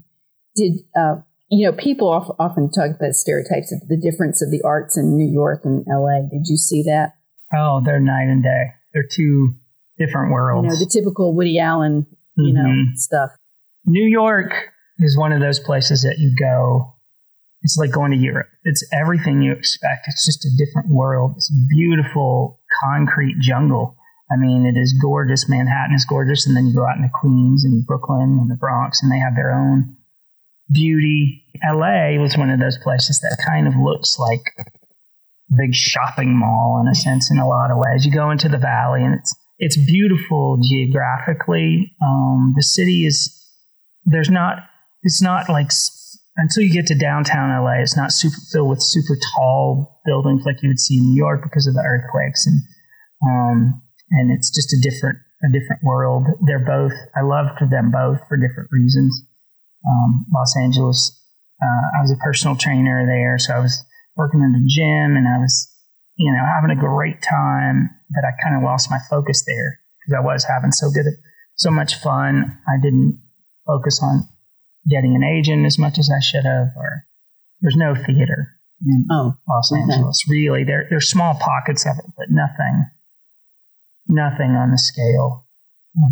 Did 0.55 0.79
uh, 0.97 1.21
you 1.49 1.65
know 1.69 1.75
people 1.75 2.09
often 2.39 2.69
talk 2.71 2.95
about 2.95 3.13
stereotypes 3.13 3.71
of 3.71 3.87
the 3.87 3.97
difference 3.97 4.41
of 4.41 4.51
the 4.51 4.61
arts 4.63 4.97
in 4.97 5.15
New 5.15 5.27
York 5.27 5.61
and 5.65 5.85
L.A. 5.91 6.21
Did 6.29 6.47
you 6.47 6.57
see 6.57 6.83
that? 6.83 7.13
Oh, 7.53 7.81
they're 7.83 7.99
night 7.99 8.27
and 8.27 8.43
day. 8.43 8.65
They're 8.93 9.07
two 9.09 9.55
different 9.97 10.31
worlds. 10.31 10.65
You 10.65 10.69
know, 10.69 10.79
the 10.79 10.89
typical 10.91 11.35
Woody 11.35 11.59
Allen, 11.59 12.05
you 12.37 12.53
mm-hmm. 12.53 12.63
know, 12.63 12.85
stuff. 12.95 13.31
New 13.85 14.07
York 14.07 14.53
is 14.99 15.17
one 15.17 15.33
of 15.33 15.39
those 15.39 15.59
places 15.59 16.03
that 16.03 16.17
you 16.19 16.33
go. 16.39 16.95
It's 17.61 17.77
like 17.77 17.91
going 17.91 18.11
to 18.11 18.17
Europe. 18.17 18.47
It's 18.63 18.87
everything 18.93 19.41
you 19.41 19.51
expect. 19.51 20.07
It's 20.07 20.25
just 20.25 20.45
a 20.45 20.49
different 20.57 20.89
world. 20.89 21.33
It's 21.35 21.51
beautiful 21.69 22.59
concrete 22.81 23.35
jungle. 23.41 23.97
I 24.31 24.37
mean, 24.37 24.65
it 24.65 24.79
is 24.79 24.93
gorgeous. 25.01 25.49
Manhattan 25.49 25.95
is 25.95 26.05
gorgeous, 26.05 26.45
and 26.45 26.55
then 26.55 26.67
you 26.67 26.75
go 26.75 26.85
out 26.85 26.97
into 26.97 27.09
Queens 27.13 27.65
and 27.65 27.85
Brooklyn 27.85 28.37
and 28.39 28.49
the 28.49 28.55
Bronx, 28.55 29.01
and 29.01 29.11
they 29.11 29.17
have 29.17 29.35
their 29.35 29.51
own 29.51 29.97
beauty. 30.71 31.45
LA 31.63 32.21
was 32.21 32.37
one 32.37 32.49
of 32.49 32.59
those 32.59 32.77
places 32.77 33.19
that 33.21 33.37
kind 33.45 33.67
of 33.67 33.73
looks 33.75 34.17
like 34.17 34.41
big 35.57 35.73
shopping 35.73 36.37
mall 36.37 36.81
in 36.81 36.87
a 36.87 36.95
sense, 36.95 37.31
in 37.31 37.39
a 37.39 37.47
lot 37.47 37.71
of 37.71 37.77
ways. 37.77 38.05
You 38.05 38.11
go 38.11 38.31
into 38.31 38.49
the 38.49 38.57
valley, 38.57 39.03
and 39.03 39.15
it's 39.15 39.35
it's 39.57 39.77
beautiful 39.77 40.59
geographically. 40.63 41.95
Um, 42.01 42.53
the 42.55 42.63
city 42.63 43.05
is 43.05 43.35
there's 44.05 44.29
not 44.29 44.59
it's 45.03 45.21
not 45.21 45.49
like 45.49 45.71
until 46.37 46.63
you 46.63 46.71
get 46.71 46.87
to 46.87 46.97
downtown 46.97 47.51
LA, 47.63 47.81
it's 47.81 47.97
not 47.97 48.11
super 48.11 48.37
filled 48.51 48.69
with 48.69 48.81
super 48.81 49.17
tall 49.35 50.01
buildings 50.05 50.43
like 50.45 50.61
you 50.63 50.69
would 50.69 50.79
see 50.79 50.97
in 50.97 51.03
New 51.03 51.17
York 51.17 51.41
because 51.43 51.67
of 51.67 51.73
the 51.73 51.83
earthquakes 51.85 52.47
and 52.47 52.61
um, 53.21 53.81
and 54.11 54.31
it's 54.31 54.49
just 54.49 54.73
a 54.73 54.79
different 54.81 55.17
a 55.43 55.51
different 55.51 55.83
world. 55.83 56.25
They're 56.45 56.65
both 56.65 56.93
I 57.15 57.21
loved 57.21 57.59
them 57.69 57.91
both 57.91 58.19
for 58.27 58.37
different 58.37 58.69
reasons. 58.71 59.23
Um, 59.87 60.25
Los 60.33 60.55
Angeles, 60.57 61.15
uh, 61.61 61.97
I 61.97 62.01
was 62.01 62.11
a 62.11 62.23
personal 62.23 62.55
trainer 62.55 63.05
there, 63.05 63.37
so 63.37 63.53
I 63.53 63.59
was 63.59 63.83
working 64.15 64.41
in 64.41 64.51
the 64.51 64.67
gym 64.67 65.15
and 65.15 65.27
I 65.27 65.37
was 65.39 65.67
you 66.15 66.31
know 66.31 66.45
having 66.45 66.75
a 66.75 66.79
great 66.79 67.21
time, 67.21 67.89
but 68.09 68.23
I 68.25 68.31
kind 68.43 68.55
of 68.55 68.63
lost 68.63 68.91
my 68.91 68.99
focus 69.09 69.43
there 69.45 69.79
because 69.99 70.17
I 70.17 70.25
was 70.25 70.43
having 70.43 70.71
so 70.71 70.89
good 70.91 71.05
so 71.55 71.71
much 71.71 71.95
fun. 71.95 72.57
I 72.67 72.81
didn't 72.81 73.19
focus 73.67 73.99
on 74.01 74.27
getting 74.89 75.15
an 75.15 75.23
agent 75.23 75.65
as 75.65 75.77
much 75.77 75.99
as 75.99 76.09
I 76.09 76.19
should 76.19 76.45
have, 76.45 76.69
or 76.75 77.05
there's 77.61 77.75
no 77.75 77.95
theater 77.95 78.59
in 78.85 79.05
oh, 79.11 79.33
Los 79.47 79.71
okay. 79.71 79.81
Angeles. 79.81 80.25
Really, 80.27 80.63
there 80.63 80.87
there's 80.89 81.09
small 81.09 81.35
pockets 81.35 81.85
of 81.85 81.97
it, 81.99 82.11
but 82.17 82.27
nothing, 82.29 82.85
nothing 84.07 84.51
on 84.55 84.71
the 84.71 84.77
scale 84.77 85.45
of 86.03 86.11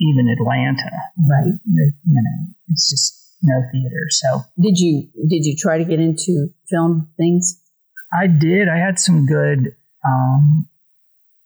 even 0.00 0.28
Atlanta. 0.28 0.90
Right. 1.28 1.54
You 1.64 1.92
know, 2.06 2.54
it's 2.70 2.90
just 2.90 3.36
no 3.42 3.62
theater. 3.72 4.06
So 4.10 4.42
did 4.60 4.78
you 4.78 5.08
did 5.28 5.44
you 5.44 5.56
try 5.58 5.78
to 5.78 5.84
get 5.84 6.00
into 6.00 6.48
film 6.68 7.08
things? 7.16 7.60
I 8.12 8.26
did. 8.26 8.68
I 8.68 8.78
had 8.78 8.98
some 8.98 9.26
good 9.26 9.74
um, 10.04 10.68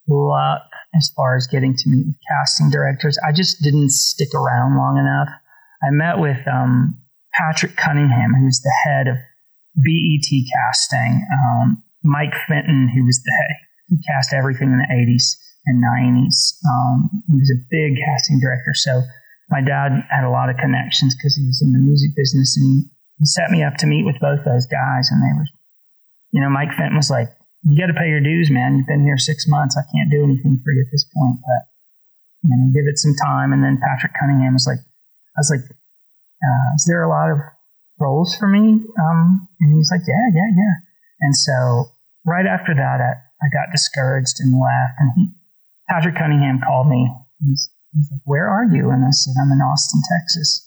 luck 0.09 0.63
as 0.97 1.11
far 1.17 1.37
as 1.37 1.47
getting 1.47 1.77
to 1.77 1.91
meet 1.91 2.07
with 2.07 2.17
casting 2.31 2.71
directors. 2.71 3.19
I 3.19 3.33
just 3.33 3.63
didn't 3.63 3.91
stick 3.91 4.33
around 4.35 4.77
long 4.77 4.97
enough 4.97 5.29
I 5.85 5.91
met 5.91 6.19
with 6.19 6.39
um, 6.49 6.97
Patrick 7.35 7.77
Cunningham, 7.77 8.35
who's 8.35 8.61
the 8.61 8.75
head 8.85 9.07
of 9.07 9.17
BET 9.77 10.25
casting, 10.25 11.27
um, 11.33 11.83
Mike 12.03 12.35
Fenton, 12.49 12.89
who 12.89 13.05
was 13.05 13.21
the 13.23 13.33
head, 13.33 13.57
he 13.89 13.97
cast 14.07 14.33
everything 14.33 14.69
in 14.73 14.79
the 14.79 14.95
80s 14.95 15.37
and 15.67 15.83
90s. 15.83 16.55
Um, 16.69 17.11
he 17.29 17.37
was 17.37 17.51
a 17.51 17.61
big 17.71 17.97
casting 18.05 18.41
director. 18.41 18.73
So 18.75 19.03
my 19.51 19.61
dad 19.61 19.93
had 20.11 20.25
a 20.25 20.31
lot 20.31 20.49
of 20.49 20.57
connections 20.57 21.15
because 21.17 21.37
he 21.37 21.47
was 21.47 21.61
in 21.63 21.73
the 21.73 21.79
music 21.79 22.17
business 22.17 22.57
and 22.57 22.65
he, 22.65 22.77
he 23.21 23.27
set 23.27 23.51
me 23.51 23.63
up 23.63 23.77
to 23.79 23.87
meet 23.87 24.05
with 24.05 24.17
both 24.21 24.45
those 24.45 24.67
guys. 24.67 25.11
And 25.11 25.21
they 25.21 25.33
were, 25.37 25.49
you 26.33 26.41
know, 26.41 26.51
Mike 26.51 26.73
Fenton 26.73 26.97
was 26.97 27.11
like, 27.11 27.29
you 27.65 27.79
got 27.81 27.89
to 27.89 27.97
pay 27.97 28.09
your 28.09 28.21
dues, 28.21 28.51
man. 28.51 28.77
You've 28.77 28.87
been 28.89 29.05
here 29.05 29.17
six 29.17 29.49
months. 29.49 29.77
I 29.77 29.85
can't 29.93 30.11
do 30.11 30.25
anything 30.25 30.61
for 30.65 30.73
you 30.73 30.85
at 30.85 30.93
this 30.93 31.05
point, 31.09 31.41
but 31.41 31.69
you 32.45 32.53
know, 32.53 32.69
give 32.73 32.85
it 32.89 32.99
some 32.99 33.17
time. 33.17 33.53
And 33.53 33.65
then 33.65 33.81
Patrick 33.81 34.13
Cunningham 34.21 34.53
was 34.53 34.69
like, 34.69 34.81
I 34.81 35.41
was 35.41 35.51
like, 35.51 35.65
uh, 35.65 36.69
is 36.77 36.85
there 36.87 37.03
a 37.03 37.09
lot 37.09 37.33
of 37.33 37.39
roles 37.99 38.37
for 38.37 38.47
me? 38.47 38.85
Um, 39.01 39.49
and 39.61 39.77
he's 39.77 39.91
like, 39.91 40.05
yeah, 40.07 40.29
yeah, 40.33 40.51
yeah. 40.53 40.75
And 41.21 41.35
so 41.35 41.89
right 42.27 42.47
after 42.47 42.75
that, 42.75 43.01
I, 43.01 43.17
I 43.41 43.47
got 43.49 43.73
discouraged 43.73 44.41
and 44.41 44.53
left. 44.53 44.95
And 44.99 45.11
he, 45.17 45.33
Patrick 45.89 46.17
Cunningham 46.17 46.61
called 46.61 46.89
me. 46.89 47.09
He's, 47.41 47.71
he's 47.95 48.11
like, 48.11 48.25
where 48.25 48.49
are 48.51 48.67
you? 48.67 48.91
And 48.91 49.05
I 49.05 49.15
said, 49.15 49.35
I'm 49.41 49.53
in 49.55 49.63
Austin, 49.63 50.03
Texas. 50.11 50.61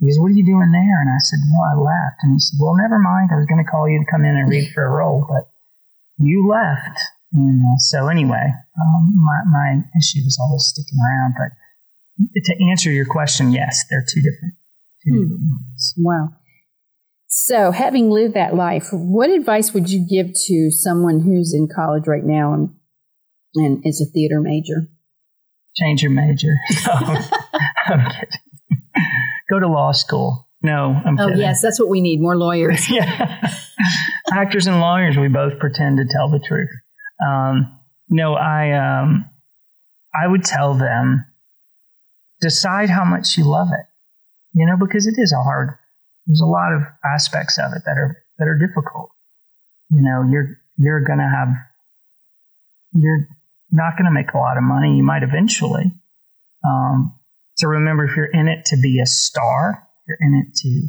He 0.00 0.06
goes, 0.06 0.18
what 0.18 0.32
are 0.32 0.38
you 0.38 0.44
doing 0.44 0.72
there? 0.72 0.98
And 1.00 1.10
I 1.12 1.20
said, 1.20 1.38
well, 1.52 1.68
I 1.68 1.74
left. 1.78 2.18
And 2.24 2.34
he 2.34 2.40
said, 2.40 2.58
well, 2.58 2.74
never 2.74 2.98
mind. 2.98 3.30
I 3.30 3.36
was 3.36 3.46
going 3.46 3.62
to 3.62 3.70
call 3.70 3.88
you 3.88 4.02
to 4.02 4.10
come 4.10 4.24
in 4.24 4.34
and 4.34 4.50
read 4.50 4.72
for 4.74 4.82
a 4.82 4.90
role, 4.90 5.24
but 5.28 5.46
you 6.18 6.48
left. 6.48 6.98
And 7.32 7.62
uh, 7.62 7.78
so 7.78 8.08
anyway, 8.08 8.50
um, 8.50 9.02
my, 9.14 9.38
my 9.46 9.68
issue 9.96 10.20
was 10.24 10.38
always 10.40 10.64
sticking 10.64 10.98
around. 10.98 11.34
But 11.38 11.54
to 12.44 12.70
answer 12.70 12.90
your 12.90 13.06
question, 13.06 13.52
yes, 13.52 13.84
they're 13.88 14.04
two 14.04 14.20
different, 14.20 14.54
two 15.04 15.12
hmm. 15.12 15.22
different 15.22 15.50
ones. 15.50 15.94
Wow. 15.98 16.28
So, 17.34 17.70
having 17.70 18.10
lived 18.10 18.34
that 18.34 18.54
life, 18.54 18.88
what 18.92 19.30
advice 19.30 19.72
would 19.72 19.88
you 19.88 20.06
give 20.06 20.34
to 20.48 20.70
someone 20.70 21.20
who's 21.20 21.54
in 21.54 21.66
college 21.66 22.06
right 22.06 22.24
now 22.24 22.52
and, 22.52 22.74
and 23.54 23.86
is 23.86 24.02
a 24.02 24.12
theater 24.12 24.38
major? 24.38 24.88
Change 25.76 26.02
your 26.02 26.10
major. 26.10 26.54
I'm 27.86 28.10
kidding. 28.10 28.40
Go 29.50 29.58
to 29.58 29.68
law 29.68 29.92
school. 29.92 30.48
No, 30.62 31.00
I'm 31.04 31.18
oh, 31.18 31.26
kidding. 31.26 31.40
yes, 31.40 31.60
that's 31.60 31.80
what 31.80 31.88
we 31.88 32.00
need 32.00 32.20
more 32.20 32.36
lawyers. 32.36 32.88
yeah. 32.90 33.52
Actors 34.32 34.66
and 34.66 34.80
lawyers, 34.80 35.16
we 35.16 35.28
both 35.28 35.58
pretend 35.58 35.98
to 35.98 36.04
tell 36.04 36.30
the 36.30 36.38
truth. 36.38 36.70
Um, 37.26 37.78
no, 38.08 38.34
I, 38.34 38.72
um, 38.72 39.28
I 40.14 40.26
would 40.26 40.44
tell 40.44 40.74
them 40.74 41.24
decide 42.40 42.90
how 42.90 43.04
much 43.04 43.36
you 43.36 43.44
love 43.44 43.68
it. 43.72 43.86
You 44.54 44.66
know, 44.66 44.76
because 44.76 45.06
it 45.06 45.14
is 45.16 45.32
a 45.32 45.42
hard. 45.42 45.70
There's 46.26 46.42
a 46.42 46.46
lot 46.46 46.72
of 46.74 46.82
aspects 47.04 47.58
of 47.58 47.72
it 47.72 47.82
that 47.86 47.96
are 47.96 48.22
that 48.38 48.46
are 48.46 48.58
difficult. 48.58 49.10
You 49.90 50.02
know, 50.02 50.28
you're 50.30 50.60
you're 50.78 51.00
gonna 51.00 51.28
have 51.28 51.48
you're 52.94 53.26
not 53.72 53.96
gonna 53.96 54.12
make 54.12 54.32
a 54.34 54.38
lot 54.38 54.56
of 54.56 54.62
money. 54.62 54.96
You 54.96 55.02
might 55.02 55.22
eventually. 55.22 55.92
Um, 56.64 57.18
so 57.56 57.68
remember, 57.68 58.04
if 58.04 58.16
you're 58.16 58.26
in 58.26 58.48
it 58.48 58.66
to 58.66 58.76
be 58.76 59.00
a 59.00 59.06
star, 59.06 59.88
you're 60.06 60.18
in 60.20 60.34
it 60.34 60.54
to 60.56 60.88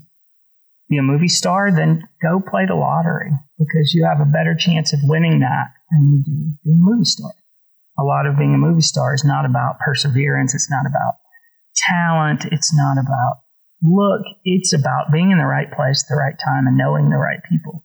be 0.90 0.98
a 0.98 1.04
movie 1.04 1.28
star, 1.28 1.72
then 1.72 2.08
go 2.22 2.40
play 2.40 2.66
the 2.68 2.75
lottery 2.75 3.32
because 3.58 3.94
you 3.94 4.06
have 4.06 4.20
a 4.20 4.30
better 4.30 4.56
chance 4.58 4.94
of 4.94 5.00
winning 5.04 5.40
that 5.40 5.68
than 5.92 6.12
you 6.12 6.24
do 6.24 6.52
being 6.63 6.82
a 6.82 6.90
movie 6.90 7.06
star. 7.06 7.32
A 8.00 8.04
lot 8.04 8.25
of 8.25 8.38
being 8.38 8.54
a 8.54 8.58
movie 8.58 8.82
star 8.82 9.13
is 9.13 9.24
not 9.24 9.46
about 9.46 9.80
perseverance. 9.80 10.54
It's 10.56 10.70
not 10.70 10.86
about 10.86 11.16
talent. 11.75 12.46
It's 12.52 12.74
not 12.74 12.98
about 12.98 13.42
look. 13.82 14.22
It's 14.44 14.74
about 14.74 15.12
being 15.12 15.32
in 15.32 15.38
the 15.38 15.46
right 15.46 15.72
place 15.72 16.04
at 16.04 16.10
the 16.10 16.20
right 16.20 16.36
time 16.44 16.68
and 16.68 16.78
knowing 16.78 17.10
the 17.10 17.18
right 17.18 17.40
people. 17.50 17.84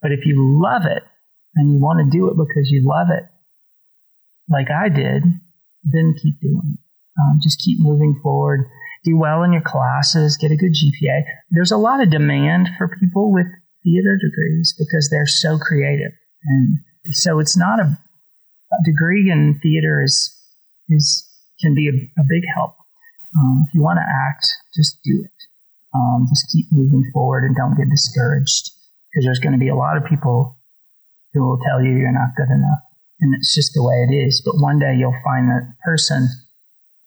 But 0.00 0.12
if 0.12 0.24
you 0.24 0.60
love 0.62 0.86
it 0.86 1.02
and 1.54 1.72
you 1.72 1.80
want 1.80 2.00
to 2.00 2.18
do 2.18 2.28
it 2.28 2.36
because 2.36 2.70
you 2.70 2.86
love 2.86 3.08
it, 3.10 3.24
like 4.48 4.70
I 4.70 4.88
did, 4.88 5.22
then 5.84 6.14
keep 6.20 6.40
doing 6.40 6.74
it. 6.74 6.80
Um, 7.20 7.38
just 7.42 7.62
keep 7.64 7.78
moving 7.80 8.18
forward. 8.22 8.66
Do 9.04 9.16
well 9.16 9.42
in 9.42 9.52
your 9.52 9.62
classes. 9.62 10.36
Get 10.36 10.50
a 10.50 10.56
good 10.56 10.72
GPA. 10.72 11.22
There's 11.50 11.70
a 11.70 11.76
lot 11.76 12.02
of 12.02 12.10
demand 12.10 12.70
for 12.76 12.88
people 13.00 13.32
with 13.32 13.46
theater 13.84 14.18
degrees 14.20 14.74
because 14.78 15.08
they're 15.10 15.26
so 15.26 15.58
creative, 15.58 16.12
and 16.44 16.78
so 17.12 17.38
it's 17.38 17.56
not 17.56 17.78
a, 17.78 17.84
a 17.84 18.84
degree 18.84 19.30
in 19.30 19.60
theater 19.62 20.02
is 20.02 20.32
is 20.88 21.24
can 21.60 21.74
be 21.74 21.88
a, 21.88 22.20
a 22.20 22.24
big 22.28 22.42
help 22.54 22.76
um, 23.36 23.66
if 23.68 23.74
you 23.74 23.82
want 23.82 23.98
to 23.98 24.06
act, 24.06 24.46
just 24.74 24.98
do 25.04 25.22
it. 25.24 25.38
Um, 25.94 26.26
just 26.28 26.50
keep 26.52 26.66
moving 26.72 27.08
forward 27.12 27.44
and 27.44 27.56
don't 27.56 27.76
get 27.76 27.88
discouraged 27.90 28.70
because 29.10 29.24
there's 29.24 29.38
going 29.38 29.52
to 29.52 29.58
be 29.58 29.68
a 29.68 29.76
lot 29.76 29.96
of 29.96 30.04
people 30.04 30.58
who 31.32 31.42
will 31.42 31.58
tell 31.58 31.82
you 31.82 31.96
you're 31.96 32.12
not 32.12 32.36
good 32.36 32.52
enough. 32.52 32.84
And 33.20 33.34
it's 33.34 33.54
just 33.54 33.72
the 33.74 33.82
way 33.82 34.06
it 34.08 34.14
is. 34.14 34.42
But 34.44 34.60
one 34.60 34.78
day 34.78 34.94
you'll 34.98 35.16
find 35.24 35.48
that 35.48 35.72
person 35.84 36.28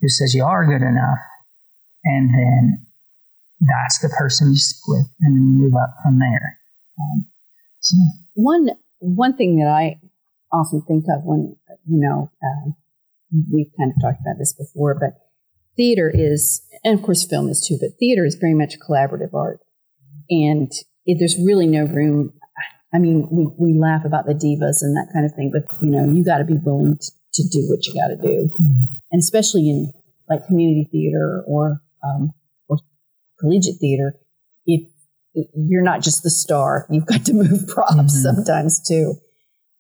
who 0.02 0.10
says 0.10 0.34
you 0.34 0.44
are 0.44 0.66
good 0.66 0.86
enough. 0.86 1.20
And 2.04 2.30
then 2.34 2.88
that's 3.60 4.00
the 4.00 4.10
person 4.10 4.52
you 4.52 4.58
stick 4.58 4.82
with 4.88 5.06
and 5.22 5.36
then 5.36 5.44
you 5.44 5.64
move 5.66 5.74
up 5.76 5.96
from 6.04 6.20
there. 6.20 6.60
Um, 7.00 7.26
so. 7.80 7.96
One, 8.34 8.70
one 9.00 9.36
thing 9.36 9.58
that 9.58 9.70
I 9.70 10.00
often 10.52 10.82
think 10.88 11.06
of 11.10 11.24
when, 11.24 11.56
you 11.88 12.00
know, 12.00 12.32
uh, 12.42 12.72
we've 13.52 13.72
kind 13.78 13.92
of 13.96 14.02
talked 14.02 14.22
about 14.22 14.40
this 14.40 14.54
before, 14.54 14.96
but 15.00 15.20
theater 15.76 16.12
is, 16.14 16.62
and 16.84 16.98
of 16.98 17.06
course 17.06 17.26
film 17.26 17.50
is 17.50 17.66
too, 17.66 17.78
but 17.80 17.98
theater 18.00 18.26
is 18.26 18.36
very 18.36 18.54
much 18.54 18.80
collaborative 18.80 19.34
art. 19.34 19.60
And 20.30 20.72
it, 21.06 21.18
there's 21.20 21.38
really 21.44 21.68
no 21.68 21.86
room. 21.86 22.34
I 22.94 22.98
mean, 22.98 23.28
we, 23.30 23.48
we 23.58 23.80
laugh 23.80 24.06
about 24.06 24.26
the 24.26 24.34
divas 24.34 24.82
and 24.82 24.96
that 24.98 25.10
kind 25.14 25.26
of 25.26 25.34
thing, 25.34 25.52
but 25.54 25.64
you 25.82 25.92
know, 25.92 26.12
you 26.12 26.24
got 26.24 26.40
to 26.40 26.46
be 26.46 26.58
willing 26.64 26.98
to, 26.98 27.12
to, 27.34 27.44
do 27.50 27.68
what 27.70 27.86
you 27.86 27.94
got 27.94 28.08
to 28.08 28.16
do. 28.16 28.50
Mm. 28.60 28.88
And 29.12 29.20
especially 29.20 29.70
in 29.70 29.92
like 30.28 30.46
community 30.48 30.90
theater 30.92 31.44
or, 31.48 31.82
um, 32.04 32.32
or 32.68 32.80
collegiate 33.40 33.80
theater, 33.80 34.16
if 34.66 34.90
you're 35.56 35.84
not 35.84 36.02
just 36.02 36.24
the 36.24 36.30
star, 36.30 36.88
you've 36.90 37.06
got 37.06 37.26
to 37.26 37.34
move 37.34 37.68
props 37.68 37.94
mm-hmm. 37.94 38.08
sometimes 38.08 38.82
too. 38.88 39.16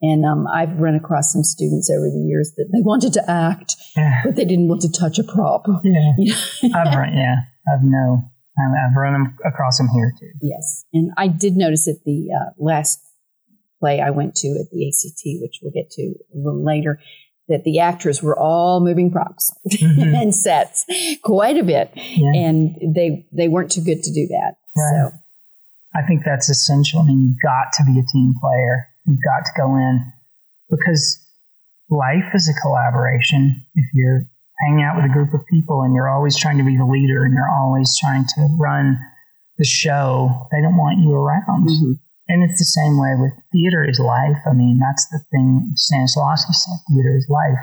And 0.01 0.25
um, 0.25 0.47
I've 0.47 0.79
run 0.79 0.95
across 0.95 1.33
some 1.33 1.43
students 1.43 1.89
over 1.89 2.05
the 2.05 2.25
years 2.25 2.53
that 2.55 2.69
they 2.71 2.81
wanted 2.81 3.11
to 3.13 3.29
act, 3.29 3.75
yeah. 3.97 4.21
but 4.23 4.35
they 4.35 4.45
didn't 4.45 4.69
want 4.69 4.81
to 4.81 4.91
touch 4.91 5.19
a 5.19 5.23
prop. 5.23 5.65
Yeah, 5.83 6.13
I've 6.73 6.95
run, 6.95 7.17
yeah, 7.17 7.35
I've 7.67 7.83
no, 7.83 8.23
I've 8.59 8.95
run 8.95 9.37
across 9.45 9.77
them 9.77 9.87
here 9.93 10.13
too. 10.19 10.31
Yes, 10.41 10.85
and 10.93 11.11
I 11.17 11.27
did 11.27 11.55
notice 11.55 11.87
at 11.87 12.03
the 12.05 12.29
uh, 12.33 12.49
last 12.57 12.99
play 13.79 14.01
I 14.01 14.09
went 14.09 14.35
to 14.35 14.47
at 14.49 14.69
the 14.71 14.87
ACT, 14.87 15.41
which 15.41 15.59
we'll 15.61 15.71
get 15.71 15.89
to 15.91 16.01
a 16.33 16.37
little 16.37 16.63
later, 16.63 16.99
that 17.47 17.63
the 17.63 17.79
actors 17.79 18.21
were 18.21 18.37
all 18.37 18.81
moving 18.81 19.11
props 19.11 19.53
mm-hmm. 19.69 20.15
and 20.15 20.35
sets 20.35 20.85
quite 21.23 21.57
a 21.57 21.63
bit, 21.63 21.91
yeah. 21.95 22.31
and 22.35 22.75
they 22.95 23.25
they 23.31 23.47
weren't 23.47 23.71
too 23.71 23.83
good 23.83 24.03
to 24.03 24.13
do 24.13 24.27
that. 24.27 24.55
Right. 24.75 25.09
So, 25.09 25.17
I 25.95 26.05
think 26.05 26.23
that's 26.23 26.49
essential. 26.49 26.99
I 26.99 27.05
mean, 27.05 27.21
you've 27.21 27.41
got 27.41 27.73
to 27.73 27.83
be 27.83 27.99
a 27.99 28.05
team 28.11 28.35
player 28.39 28.89
You've 29.09 29.23
got 29.25 29.45
to 29.45 29.51
go 29.57 29.75
in 29.75 30.05
because 30.69 31.17
life 31.89 32.29
is 32.35 32.47
a 32.47 32.61
collaboration. 32.61 33.65
If 33.73 33.85
you're 33.93 34.25
hanging 34.61 34.83
out 34.83 34.95
with 34.95 35.05
a 35.05 35.13
group 35.13 35.33
of 35.33 35.45
people 35.47 35.81
and 35.81 35.95
you're 35.95 36.09
always 36.09 36.37
trying 36.37 36.57
to 36.57 36.63
be 36.63 36.77
the 36.77 36.85
leader 36.85 37.23
and 37.23 37.33
you're 37.33 37.49
always 37.49 37.97
trying 37.97 38.25
to 38.35 38.47
run 38.57 38.97
the 39.57 39.65
show, 39.65 40.47
they 40.51 40.61
don't 40.61 40.77
want 40.77 40.99
you 40.99 41.13
around. 41.13 41.67
Mm-hmm. 41.67 41.93
And 42.29 42.43
it's 42.43 42.59
the 42.59 42.65
same 42.65 42.99
way 42.99 43.15
with 43.17 43.33
theater 43.51 43.83
is 43.83 43.99
life. 43.99 44.37
I 44.45 44.53
mean, 44.53 44.79
that's 44.79 45.07
the 45.09 45.19
thing 45.31 45.73
Stanislavski 45.75 46.53
said, 46.53 46.77
theater 46.87 47.15
is 47.17 47.27
life. 47.29 47.59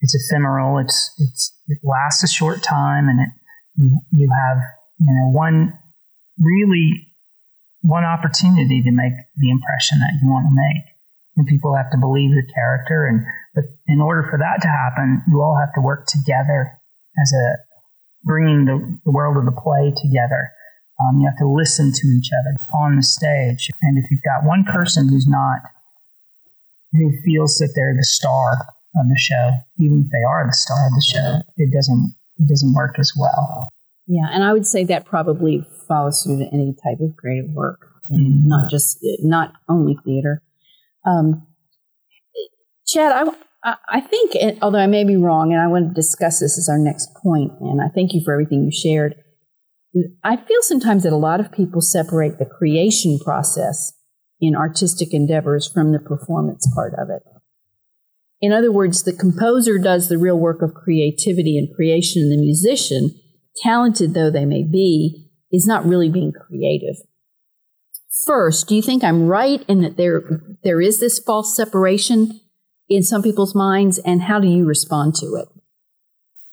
It's 0.00 0.14
ephemeral. 0.14 0.78
It's, 0.78 1.12
it's, 1.18 1.56
it 1.68 1.78
lasts 1.82 2.22
a 2.22 2.28
short 2.28 2.62
time 2.62 3.08
and 3.08 3.20
it, 3.20 3.28
you, 3.76 4.00
you 4.12 4.28
have, 4.30 4.58
you 5.00 5.06
know, 5.06 5.30
one 5.30 5.72
really 6.38 7.08
one 7.82 8.04
opportunity 8.04 8.82
to 8.82 8.90
make 8.90 9.12
the 9.36 9.50
impression 9.50 9.98
that 10.00 10.18
you 10.20 10.28
want 10.28 10.46
to 10.46 10.54
make. 10.54 10.84
And 11.36 11.46
people 11.46 11.74
have 11.76 11.90
to 11.92 11.98
believe 11.98 12.30
your 12.30 12.46
character. 12.54 13.06
And 13.06 13.24
but 13.58 13.66
in 13.88 14.00
order 14.00 14.22
for 14.30 14.38
that 14.38 14.62
to 14.62 14.68
happen, 14.68 15.22
you 15.26 15.42
all 15.42 15.58
have 15.58 15.74
to 15.74 15.80
work 15.80 16.06
together 16.06 16.78
as 17.20 17.32
a 17.32 17.46
bringing 18.22 18.66
the, 18.66 18.78
the 19.04 19.10
world 19.10 19.36
of 19.36 19.44
the 19.44 19.60
play 19.60 19.92
together. 19.96 20.50
Um, 21.02 21.18
you 21.18 21.26
have 21.26 21.38
to 21.38 21.50
listen 21.50 21.90
to 21.92 22.06
each 22.08 22.30
other 22.30 22.54
on 22.72 22.94
the 22.96 23.02
stage. 23.02 23.70
And 23.82 23.98
if 23.98 24.10
you've 24.10 24.22
got 24.22 24.46
one 24.46 24.62
person 24.62 25.08
who's 25.08 25.26
not, 25.26 25.58
who 26.92 27.10
feels 27.24 27.56
that 27.56 27.72
they're 27.74 27.94
the 27.96 28.04
star 28.04 28.52
of 28.94 29.08
the 29.08 29.18
show, 29.18 29.50
even 29.80 30.06
if 30.06 30.12
they 30.12 30.22
are 30.22 30.46
the 30.46 30.54
star 30.54 30.86
of 30.86 30.92
the 30.94 31.04
show, 31.04 31.42
it 31.56 31.72
doesn't 31.72 32.14
it 32.38 32.48
doesn't 32.48 32.74
work 32.74 32.98
as 32.98 33.12
well. 33.18 33.68
Yeah, 34.06 34.28
and 34.30 34.44
I 34.44 34.52
would 34.52 34.66
say 34.66 34.84
that 34.84 35.04
probably 35.04 35.66
follows 35.88 36.22
through 36.22 36.38
to 36.38 36.48
any 36.52 36.74
type 36.74 37.00
of 37.00 37.16
creative 37.16 37.50
work, 37.50 37.88
and 38.08 38.32
mm-hmm. 38.32 38.48
not 38.48 38.70
just 38.70 38.98
not 39.20 39.52
only 39.68 39.98
theater. 40.04 40.42
Um, 41.04 41.46
Chad, 42.86 43.12
I, 43.12 43.30
I 43.64 44.00
think, 44.00 44.36
although 44.62 44.78
I 44.78 44.86
may 44.86 45.04
be 45.04 45.16
wrong, 45.16 45.52
and 45.52 45.60
I 45.60 45.66
want 45.66 45.88
to 45.88 45.94
discuss 45.94 46.38
this 46.40 46.58
as 46.58 46.68
our 46.68 46.78
next 46.78 47.12
point, 47.22 47.52
and 47.60 47.80
I 47.80 47.88
thank 47.92 48.14
you 48.14 48.20
for 48.24 48.32
everything 48.32 48.64
you 48.64 48.70
shared. 48.70 49.16
I 50.22 50.36
feel 50.36 50.62
sometimes 50.62 51.02
that 51.02 51.12
a 51.12 51.16
lot 51.16 51.40
of 51.40 51.50
people 51.50 51.80
separate 51.80 52.38
the 52.38 52.46
creation 52.46 53.18
process 53.18 53.92
in 54.40 54.54
artistic 54.54 55.12
endeavors 55.12 55.66
from 55.66 55.92
the 55.92 55.98
performance 55.98 56.70
part 56.72 56.94
of 56.94 57.10
it. 57.10 57.22
In 58.40 58.52
other 58.52 58.70
words, 58.70 59.02
the 59.02 59.12
composer 59.12 59.78
does 59.78 60.08
the 60.08 60.18
real 60.18 60.38
work 60.38 60.62
of 60.62 60.74
creativity 60.74 61.58
and 61.58 61.74
creation, 61.74 62.22
and 62.22 62.32
the 62.32 62.40
musician 62.40 63.10
talented 63.56 64.14
though 64.14 64.30
they 64.30 64.44
may 64.44 64.62
be, 64.62 65.30
is 65.50 65.66
not 65.66 65.84
really 65.84 66.08
being 66.08 66.32
creative. 66.32 66.94
First, 68.24 68.68
do 68.68 68.76
you 68.76 68.82
think 68.82 69.02
I'm 69.02 69.26
right 69.26 69.64
in 69.66 69.80
that 69.82 69.96
there 69.96 70.22
there 70.62 70.80
is 70.80 71.00
this 71.00 71.18
false 71.18 71.56
separation 71.56 72.40
in 72.88 73.02
some 73.02 73.22
people's 73.22 73.54
minds, 73.54 73.98
and 73.98 74.22
how 74.22 74.40
do 74.40 74.48
you 74.48 74.64
respond 74.64 75.14
to 75.16 75.36
it? 75.36 75.48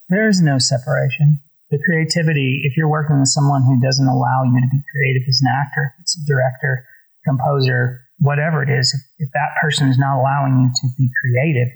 There's 0.10 0.41
no 0.41 0.60
separation. 0.60 1.39
The 1.71 1.80
creativity, 1.84 2.62
if 2.63 2.78
you're 2.78 2.89
working 2.89 3.19
with 3.19 3.30
someone 3.30 3.63
who 3.63 3.82
doesn't 3.82 4.08
allow 4.08 4.43
you 4.43 4.62
to 4.62 4.67
be 4.71 4.82
creative 4.93 5.24
as 5.28 5.41
an 5.41 5.48
actor, 5.48 5.93
it's 6.00 6.15
a 6.15 6.26
director, 6.28 6.86
composer, 7.26 8.02
whatever 8.19 8.62
it 8.62 8.69
is, 8.69 8.93
if, 8.93 9.28
if 9.28 9.30
that 9.34 9.60
person 9.62 9.89
is 9.89 9.98
not 9.98 10.19
allowing 10.19 10.62
you 10.62 10.69
to 10.82 10.88
be 10.98 11.10
creative, 11.21 11.67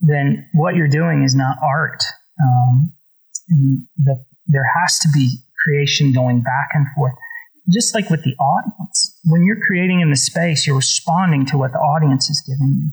then 0.00 0.48
what 0.54 0.74
you're 0.74 0.88
doing 0.88 1.22
is 1.22 1.34
not 1.34 1.56
art. 1.62 2.02
Um, 2.40 2.92
the 3.98 4.24
there 4.46 4.66
has 4.80 4.98
to 5.00 5.08
be 5.12 5.38
creation 5.62 6.12
going 6.12 6.42
back 6.42 6.70
and 6.74 6.86
forth. 6.94 7.14
Just 7.70 7.94
like 7.94 8.10
with 8.10 8.24
the 8.24 8.34
audience, 8.36 9.18
when 9.24 9.44
you're 9.44 9.60
creating 9.64 10.00
in 10.00 10.10
the 10.10 10.16
space, 10.16 10.66
you're 10.66 10.76
responding 10.76 11.46
to 11.46 11.58
what 11.58 11.72
the 11.72 11.78
audience 11.78 12.28
is 12.28 12.42
giving 12.46 12.74
you. 12.80 12.92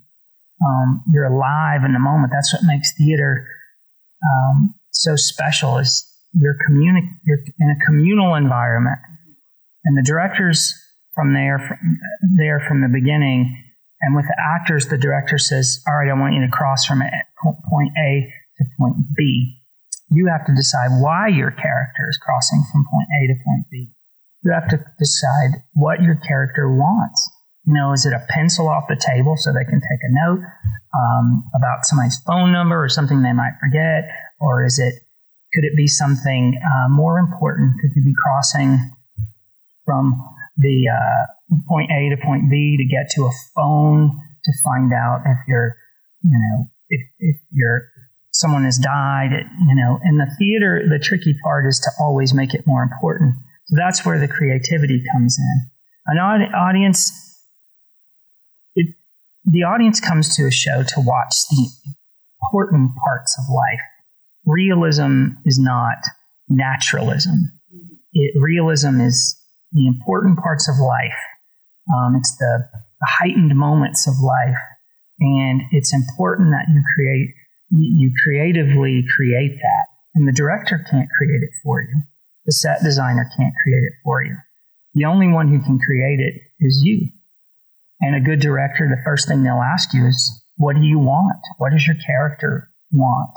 Um, 0.66 1.04
you're 1.14 1.26
alive 1.26 1.84
in 1.86 1.94
the 1.94 2.00
moment. 2.00 2.32
That's 2.34 2.54
what 2.54 2.64
makes 2.64 2.94
theater 2.98 3.48
um, 4.24 4.76
so 4.92 5.16
special. 5.16 5.78
Is 5.78 6.06
you're 6.34 6.58
communi- 6.70 7.10
you're 7.26 7.40
in 7.60 7.70
a 7.70 7.86
communal 7.86 8.36
environment, 8.36 9.00
and 9.86 9.98
the 9.98 10.04
directors 10.04 10.74
from 11.16 11.34
there 11.34 11.60
from 11.60 11.80
there 12.38 12.60
from 12.68 12.82
the 12.82 12.90
beginning, 12.90 13.56
and 14.02 14.16
with 14.16 14.26
the 14.26 14.36
actors, 14.40 14.88
the 14.88 14.98
director 14.98 15.38
says, 15.38 15.84
"All 15.88 15.96
right, 15.96 16.10
I 16.10 16.20
want 16.20 16.34
you 16.34 16.42
to 16.42 16.52
cross 16.52 16.86
from 16.86 17.00
point 17.00 17.92
A 17.98 18.34
to 18.58 18.66
point 18.80 18.98
B." 19.16 19.58
you 20.10 20.28
have 20.28 20.46
to 20.46 20.54
decide 20.56 20.90
why 21.02 21.28
your 21.28 21.52
character 21.52 22.08
is 22.10 22.18
crossing 22.18 22.64
from 22.72 22.86
point 22.90 23.08
A 23.22 23.28
to 23.28 23.34
point 23.46 23.66
B. 23.72 23.92
You 24.44 24.54
have 24.54 24.70
to 24.70 24.80
decide 25.00 25.64
what 25.74 26.02
your 26.02 26.16
character 26.16 26.70
wants. 26.70 27.30
You 27.68 27.74
know, 27.74 27.92
is 27.92 28.06
it 28.06 28.14
a 28.14 28.26
pencil 28.30 28.70
off 28.70 28.86
the 28.88 28.96
table 28.96 29.36
so 29.38 29.52
they 29.52 29.66
can 29.66 29.82
take 29.82 30.00
a 30.04 30.12
note 30.12 30.40
um, 30.96 31.44
about 31.54 31.84
somebody's 31.84 32.18
phone 32.26 32.52
number 32.52 32.82
or 32.82 32.88
something 32.88 33.22
they 33.22 33.34
might 33.34 33.60
forget? 33.60 34.08
Or 34.40 34.64
is 34.64 34.80
it, 34.80 35.04
could 35.54 35.66
it 35.66 35.76
be 35.76 35.88
something 35.88 36.58
uh, 36.64 36.88
more 36.90 37.20
important? 37.20 37.82
Could 37.82 37.92
you 37.96 38.04
be 38.04 38.14
crossing 38.16 38.80
from 39.84 40.16
the 40.58 40.88
uh, 40.88 41.26
point 41.68 41.92
A 41.92 42.10
to 42.16 42.18
point 42.24 42.50
B 42.50 42.78
to 42.78 42.86
get 42.86 43.10
to 43.16 43.26
a 43.26 43.32
phone 43.54 44.18
to 44.44 44.52
find 44.64 44.94
out 44.94 45.24
if 45.26 45.38
you're, 45.48 45.76
you 46.24 46.40
know, 46.40 46.70
if, 46.90 47.02
if 47.20 47.36
you're 47.52 47.90
someone 48.32 48.64
has 48.64 48.78
died, 48.78 49.32
you 49.68 49.76
know, 49.76 50.00
in 50.06 50.18
the 50.18 50.30
theater, 50.38 50.84
the 50.88 51.00
tricky 51.00 51.36
part 51.44 51.66
is 51.66 51.80
to 51.80 51.90
always 52.00 52.34
make 52.34 52.54
it 52.54 52.62
more 52.68 52.84
important. 52.84 53.36
So 53.66 53.76
that's 53.76 54.06
where 54.06 54.20
the 54.20 54.28
creativity 54.28 55.04
comes 55.12 55.38
in. 55.40 55.72
An 56.06 56.20
audience, 56.54 57.27
the 59.50 59.64
audience 59.64 60.00
comes 60.00 60.36
to 60.36 60.46
a 60.46 60.52
show 60.52 60.84
to 60.84 61.00
watch 61.00 61.34
the 61.50 61.70
important 62.44 62.92
parts 63.04 63.38
of 63.40 63.46
life. 63.54 63.82
Realism 64.46 65.40
is 65.46 65.58
not 65.58 65.98
naturalism. 66.50 67.52
It, 68.14 68.34
realism 68.40 69.00
is 69.00 69.38
the 69.72 69.88
important 69.88 70.40
parts 70.40 70.70
of 70.70 70.76
life. 70.80 71.18
Um, 71.96 72.16
it's 72.18 72.36
the, 72.38 72.68
the 72.74 73.08
heightened 73.08 73.56
moments 73.56 74.08
of 74.08 74.16
life. 74.22 74.58
And 75.20 75.62
it's 75.72 75.94
important 75.94 76.52
that 76.52 76.68
you 76.70 76.84
create 76.96 77.30
you 77.70 78.12
creatively 78.24 79.04
create 79.14 79.52
that. 79.62 79.86
And 80.16 80.26
the 80.26 80.32
director 80.32 80.78
can't 80.90 81.10
create 81.18 81.42
it 81.42 81.50
for 81.64 81.82
you. 81.82 82.02
The 82.46 82.54
set 82.54 82.82
designer 82.82 83.30
can't 83.38 83.54
create 83.62 83.84
it 83.84 83.94
for 84.06 84.24
you. 84.24 84.38
The 84.94 85.04
only 85.04 85.28
one 85.28 85.50
who 85.50 85.62
can 85.62 85.78
create 85.78 86.20
it 86.22 86.36
is 86.62 86.82
you. 86.84 87.10
And 88.00 88.16
a 88.16 88.20
good 88.20 88.40
director, 88.40 88.88
the 88.88 89.02
first 89.04 89.28
thing 89.28 89.44
they'll 89.44 89.62
ask 89.62 89.94
you 89.94 90.06
is, 90.06 90.44
what 90.58 90.76
do 90.76 90.84
you 90.84 91.00
want? 91.00 91.42
What 91.58 91.72
does 91.72 91.86
your 91.86 91.98
character 92.06 92.70
want? 92.92 93.32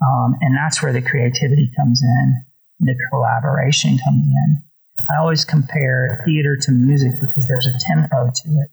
Um, 0.00 0.36
and 0.40 0.56
that's 0.56 0.82
where 0.82 0.92
the 0.92 1.02
creativity 1.02 1.70
comes 1.76 2.02
in, 2.02 2.34
the 2.80 2.94
collaboration 3.10 3.98
comes 4.04 4.26
in. 4.26 4.62
I 5.08 5.18
always 5.18 5.44
compare 5.44 6.22
theater 6.24 6.56
to 6.62 6.72
music 6.72 7.12
because 7.20 7.48
there's 7.48 7.66
a 7.66 7.78
tempo 7.78 8.30
to 8.34 8.48
it 8.62 8.70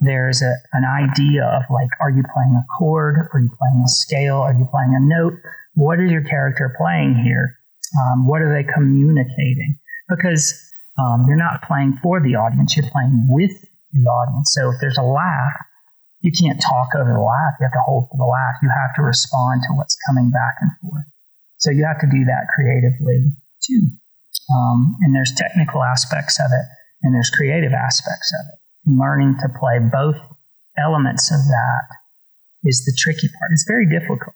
there's 0.00 0.42
a, 0.42 0.54
an 0.72 0.84
idea 0.84 1.44
of 1.44 1.62
like, 1.70 1.88
are 2.00 2.10
you 2.10 2.22
playing 2.34 2.54
a 2.54 2.64
chord? 2.78 3.16
Are 3.32 3.40
you 3.40 3.50
playing 3.58 3.82
a 3.84 3.88
scale? 3.88 4.36
Are 4.38 4.52
you 4.52 4.68
playing 4.70 4.94
a 4.94 5.00
note? 5.00 5.34
What 5.74 6.00
is 6.00 6.10
your 6.10 6.24
character 6.24 6.74
playing 6.76 7.16
here? 7.16 7.56
Um, 7.98 8.26
what 8.26 8.42
are 8.42 8.52
they 8.52 8.64
communicating? 8.64 9.78
Because 10.08 10.54
um, 10.98 11.26
you're 11.28 11.36
not 11.36 11.62
playing 11.62 11.98
for 12.02 12.20
the 12.20 12.36
audience, 12.36 12.76
you're 12.76 12.90
playing 12.90 13.26
with 13.28 13.52
the 14.02 14.10
audience. 14.10 14.50
So 14.52 14.70
if 14.70 14.76
there's 14.80 14.98
a 14.98 15.06
laugh, 15.06 15.54
you 16.20 16.32
can't 16.32 16.60
talk 16.60 16.96
over 16.96 17.12
the 17.12 17.20
laugh. 17.22 17.54
You 17.60 17.68
have 17.68 17.76
to 17.78 17.84
hold 17.86 18.08
for 18.10 18.18
the 18.18 18.26
laugh. 18.26 18.56
You 18.62 18.70
have 18.72 18.94
to 18.96 19.02
respond 19.02 19.62
to 19.68 19.74
what's 19.76 19.96
coming 20.08 20.30
back 20.30 20.56
and 20.60 20.72
forth. 20.82 21.06
So 21.58 21.70
you 21.70 21.84
have 21.84 22.00
to 22.00 22.10
do 22.10 22.24
that 22.24 22.48
creatively 22.50 23.30
too. 23.62 23.92
Um, 24.52 24.96
and 25.00 25.14
there's 25.14 25.32
technical 25.36 25.82
aspects 25.82 26.40
of 26.40 26.52
it, 26.52 26.66
and 27.02 27.14
there's 27.14 27.30
creative 27.30 27.72
aspects 27.72 28.32
of 28.34 28.44
it 28.52 28.64
learning 28.86 29.36
to 29.40 29.48
play 29.58 29.78
both 29.80 30.16
elements 30.76 31.32
of 31.32 31.40
that 31.48 31.84
is 32.64 32.84
the 32.84 32.96
tricky 32.96 33.28
part. 33.38 33.52
It's 33.52 33.64
very 33.66 33.88
difficult. 33.88 34.34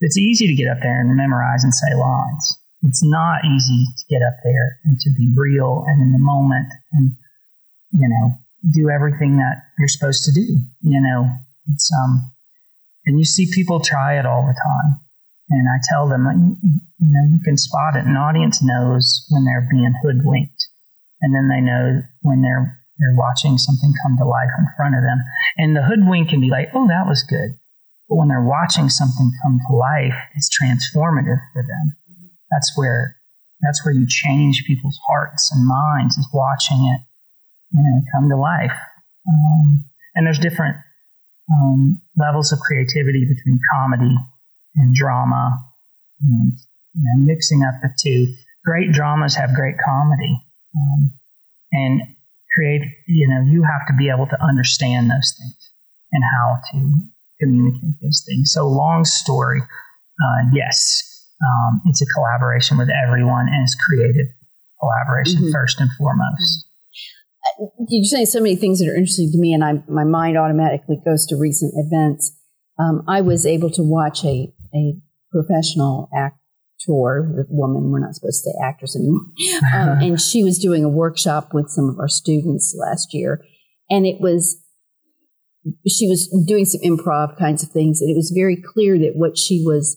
It's 0.00 0.18
easy 0.18 0.46
to 0.46 0.54
get 0.54 0.68
up 0.68 0.78
there 0.82 1.00
and 1.00 1.16
memorize 1.16 1.64
and 1.64 1.72
say 1.72 1.94
lines. 1.94 2.46
it's 2.82 3.02
not 3.02 3.44
easy 3.44 3.84
to 3.96 4.04
get 4.10 4.22
up 4.22 4.36
there 4.44 4.78
and 4.84 4.98
to 5.00 5.10
be 5.16 5.32
real 5.34 5.84
and 5.86 6.02
in 6.02 6.12
the 6.12 6.20
moment 6.20 6.68
and 6.92 7.16
you 7.92 8.06
know 8.06 8.38
do 8.72 8.90
everything 8.90 9.38
that 9.38 9.62
you're 9.78 9.88
supposed 9.88 10.24
to 10.24 10.32
do. 10.32 10.46
You 10.82 11.00
know, 11.00 11.28
it's 11.72 11.90
um, 12.02 12.32
and 13.04 13.18
you 13.18 13.24
see 13.24 13.50
people 13.54 13.80
try 13.80 14.18
it 14.18 14.26
all 14.26 14.42
the 14.42 14.58
time. 14.58 15.00
And 15.48 15.68
I 15.70 15.78
tell 15.88 16.08
them, 16.08 16.26
you, 16.60 16.74
know, 16.98 17.22
you 17.30 17.38
can 17.44 17.56
spot 17.56 17.94
it. 17.94 18.04
An 18.04 18.16
audience 18.16 18.60
knows 18.62 19.24
when 19.30 19.44
they're 19.44 19.68
being 19.70 19.94
hoodwinked, 20.02 20.66
and 21.20 21.34
then 21.34 21.48
they 21.48 21.60
know 21.60 22.02
when 22.22 22.42
they're 22.42 22.82
they're 22.98 23.14
watching 23.14 23.58
something 23.58 23.92
come 24.02 24.16
to 24.16 24.24
life 24.24 24.50
in 24.58 24.66
front 24.76 24.96
of 24.96 25.02
them. 25.02 25.20
And 25.58 25.76
the 25.76 25.82
hoodwink 25.82 26.30
can 26.30 26.40
be 26.40 26.48
like, 26.48 26.68
oh, 26.74 26.88
that 26.88 27.06
was 27.06 27.22
good. 27.22 27.60
But 28.08 28.16
when 28.16 28.28
they're 28.28 28.42
watching 28.42 28.88
something 28.88 29.30
come 29.42 29.58
to 29.68 29.76
life, 29.76 30.16
it's 30.34 30.48
transformative 30.48 31.38
for 31.52 31.62
them. 31.62 31.94
That's 32.50 32.72
where 32.74 33.16
that's 33.60 33.84
where 33.84 33.94
you 33.94 34.06
change 34.08 34.64
people's 34.66 34.98
hearts 35.06 35.50
and 35.54 35.66
minds 35.66 36.18
is 36.18 36.28
watching 36.32 36.78
it 36.92 37.00
you 37.72 37.82
know, 37.82 38.02
come 38.14 38.28
to 38.28 38.36
life. 38.36 38.76
Um, 39.28 39.84
and 40.14 40.26
there's 40.26 40.38
different 40.38 40.76
um, 41.50 42.00
levels 42.16 42.52
of 42.52 42.58
creativity 42.60 43.24
between 43.24 43.58
comedy 43.72 44.14
and 44.76 44.94
drama, 44.94 45.50
and 46.22 46.52
you 46.94 47.02
know, 47.02 47.24
mixing 47.24 47.62
up 47.62 47.74
the 47.82 47.90
two. 48.02 48.26
Great 48.64 48.92
dramas 48.92 49.34
have 49.34 49.54
great 49.54 49.76
comedy, 49.84 50.40
um, 50.76 51.12
and 51.72 52.00
create. 52.54 52.82
You 53.06 53.28
know, 53.28 53.42
you 53.50 53.62
have 53.62 53.86
to 53.88 53.94
be 53.96 54.08
able 54.08 54.26
to 54.26 54.42
understand 54.42 55.10
those 55.10 55.34
things 55.38 55.72
and 56.12 56.22
how 56.24 56.56
to 56.72 57.00
communicate 57.40 57.94
those 58.02 58.24
things. 58.26 58.52
So, 58.52 58.66
long 58.66 59.04
story, 59.04 59.60
uh, 59.60 60.42
yes, 60.52 61.28
um, 61.44 61.80
it's 61.86 62.02
a 62.02 62.06
collaboration 62.06 62.78
with 62.78 62.88
everyone, 62.90 63.46
and 63.48 63.62
it's 63.62 63.76
creative 63.76 64.26
collaboration 64.80 65.42
mm-hmm. 65.42 65.52
first 65.52 65.80
and 65.80 65.90
foremost 65.98 66.66
you're 67.88 68.04
saying 68.04 68.26
so 68.26 68.40
many 68.40 68.56
things 68.56 68.78
that 68.78 68.88
are 68.88 68.94
interesting 68.94 69.30
to 69.32 69.38
me, 69.38 69.52
and 69.52 69.64
I, 69.64 69.82
my 69.88 70.04
mind 70.04 70.36
automatically 70.36 71.00
goes 71.04 71.26
to 71.26 71.36
recent 71.36 71.72
events. 71.76 72.36
Um, 72.78 73.02
I 73.08 73.20
was 73.20 73.46
able 73.46 73.70
to 73.70 73.82
watch 73.82 74.24
a, 74.24 74.52
a 74.74 74.98
professional 75.32 76.08
actor, 76.14 76.36
the 76.86 77.44
woman, 77.48 77.90
we're 77.90 77.98
not 77.98 78.14
supposed 78.14 78.44
to 78.44 78.50
say 78.50 78.56
actress 78.62 78.94
anymore, 78.94 79.22
um, 79.74 79.98
and 80.00 80.20
she 80.20 80.44
was 80.44 80.58
doing 80.58 80.84
a 80.84 80.88
workshop 80.88 81.52
with 81.52 81.68
some 81.68 81.88
of 81.88 81.98
our 81.98 82.08
students 82.08 82.76
last 82.78 83.12
year. 83.12 83.42
And 83.90 84.06
it 84.06 84.20
was, 84.20 84.62
she 85.88 86.06
was 86.06 86.28
doing 86.46 86.64
some 86.64 86.80
improv 86.82 87.36
kinds 87.38 87.64
of 87.64 87.70
things, 87.70 88.00
and 88.00 88.10
it 88.10 88.16
was 88.16 88.32
very 88.36 88.56
clear 88.56 88.98
that 88.98 89.16
what 89.16 89.36
she 89.36 89.64
was 89.64 89.96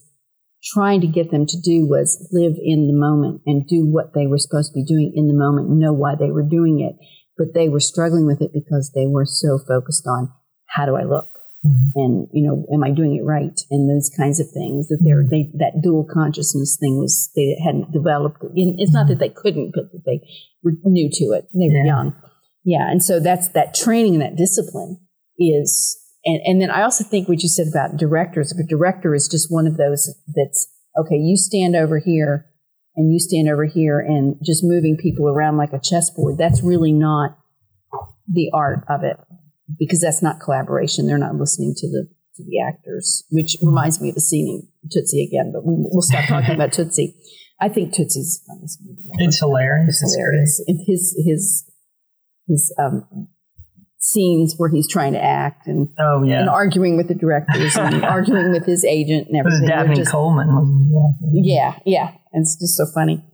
trying 0.74 1.00
to 1.00 1.06
get 1.06 1.30
them 1.30 1.46
to 1.46 1.60
do 1.60 1.86
was 1.86 2.28
live 2.32 2.54
in 2.60 2.86
the 2.86 2.92
moment 2.92 3.40
and 3.46 3.66
do 3.68 3.86
what 3.86 4.12
they 4.12 4.26
were 4.26 4.38
supposed 4.38 4.72
to 4.72 4.80
be 4.80 4.84
doing 4.84 5.12
in 5.14 5.28
the 5.28 5.34
moment, 5.34 5.70
know 5.70 5.92
why 5.92 6.14
they 6.18 6.30
were 6.30 6.42
doing 6.42 6.80
it 6.80 6.96
but 7.40 7.54
they 7.54 7.70
were 7.70 7.80
struggling 7.80 8.26
with 8.26 8.42
it 8.42 8.50
because 8.52 8.92
they 8.94 9.06
were 9.06 9.24
so 9.24 9.58
focused 9.66 10.06
on 10.06 10.30
how 10.68 10.84
do 10.84 10.94
I 10.94 11.04
look? 11.04 11.24
Mm-hmm. 11.64 11.96
And, 11.96 12.28
you 12.32 12.46
know, 12.46 12.66
am 12.72 12.84
I 12.84 12.90
doing 12.90 13.16
it 13.16 13.24
right? 13.24 13.58
And 13.70 13.88
those 13.88 14.10
kinds 14.14 14.40
of 14.40 14.50
things 14.52 14.88
that 14.88 15.00
they're, 15.02 15.24
mm-hmm. 15.24 15.30
they, 15.30 15.50
that 15.56 15.80
dual 15.82 16.04
consciousness 16.04 16.76
thing 16.78 16.98
was, 16.98 17.30
they 17.34 17.56
hadn't 17.64 17.92
developed. 17.92 18.44
It's 18.54 18.92
not 18.92 19.08
that 19.08 19.18
they 19.18 19.30
couldn't, 19.30 19.72
but 19.74 19.90
that 19.92 20.02
they 20.04 20.20
were 20.62 20.72
new 20.84 21.08
to 21.12 21.24
it. 21.32 21.48
They 21.54 21.68
were 21.68 21.84
yeah. 21.84 21.84
young. 21.84 22.14
Yeah. 22.62 22.90
And 22.90 23.02
so 23.02 23.20
that's 23.20 23.48
that 23.48 23.74
training 23.74 24.14
and 24.14 24.22
that 24.22 24.36
discipline 24.36 25.00
is, 25.38 25.98
and, 26.26 26.40
and 26.44 26.60
then 26.60 26.70
I 26.70 26.82
also 26.82 27.04
think 27.04 27.26
what 27.26 27.42
you 27.42 27.48
said 27.48 27.68
about 27.68 27.96
directors, 27.96 28.52
a 28.52 28.66
director 28.66 29.14
is 29.14 29.28
just 29.28 29.50
one 29.50 29.66
of 29.66 29.78
those 29.78 30.14
that's, 30.28 30.68
okay, 30.98 31.16
you 31.16 31.38
stand 31.38 31.74
over 31.74 31.98
here 31.98 32.49
and 33.00 33.12
you 33.12 33.18
stand 33.18 33.48
over 33.48 33.64
here 33.64 33.98
and 33.98 34.36
just 34.44 34.62
moving 34.62 34.96
people 34.96 35.26
around 35.26 35.56
like 35.56 35.72
a 35.72 35.80
chessboard, 35.80 36.36
that's 36.36 36.62
really 36.62 36.92
not 36.92 37.38
the 38.30 38.50
art 38.52 38.84
of 38.88 39.02
it 39.02 39.16
because 39.78 40.00
that's 40.00 40.22
not 40.22 40.38
collaboration. 40.38 41.06
They're 41.06 41.18
not 41.18 41.34
listening 41.34 41.74
to 41.78 41.88
the 41.88 42.08
to 42.36 42.44
the 42.44 42.60
actors, 42.60 43.24
which 43.30 43.56
reminds 43.62 44.00
me 44.00 44.10
of 44.10 44.14
the 44.14 44.20
scene 44.20 44.68
in 44.82 44.88
Tootsie 44.92 45.24
again. 45.24 45.50
But 45.52 45.62
we'll 45.64 46.02
stop 46.02 46.26
talking 46.26 46.54
about 46.54 46.72
Tootsie. 46.72 47.16
I 47.58 47.70
think 47.70 47.94
Tootsie's 47.94 48.44
funniest 48.46 48.80
movie. 48.84 49.02
It's 49.14 49.38
hilarious. 49.38 50.02
It's 50.02 50.14
hilarious. 50.14 50.62
His 50.86 51.22
his 51.26 51.70
his 52.46 52.74
um, 52.78 53.28
scenes 54.00 54.54
where 54.56 54.70
he's 54.70 54.88
trying 54.88 55.12
to 55.12 55.22
act 55.22 55.66
and 55.66 55.88
oh 55.98 56.22
yeah, 56.22 56.40
and 56.40 56.48
arguing 56.48 56.96
with 56.96 57.08
the 57.08 57.14
directors 57.14 57.76
and 57.76 58.04
arguing 58.16 58.50
with 58.50 58.64
his 58.64 58.84
agent 58.84 59.28
and 59.28 59.38
everything. 59.38 59.64
It 59.64 59.66
was 59.66 59.70
Dabney 59.70 59.96
just, 59.96 60.10
Coleman. 60.10 60.90
Yeah, 61.32 61.78
yeah, 61.84 62.12
and 62.32 62.42
it's 62.42 62.58
just 62.58 62.76
so 62.76 62.86
funny. 62.86 63.24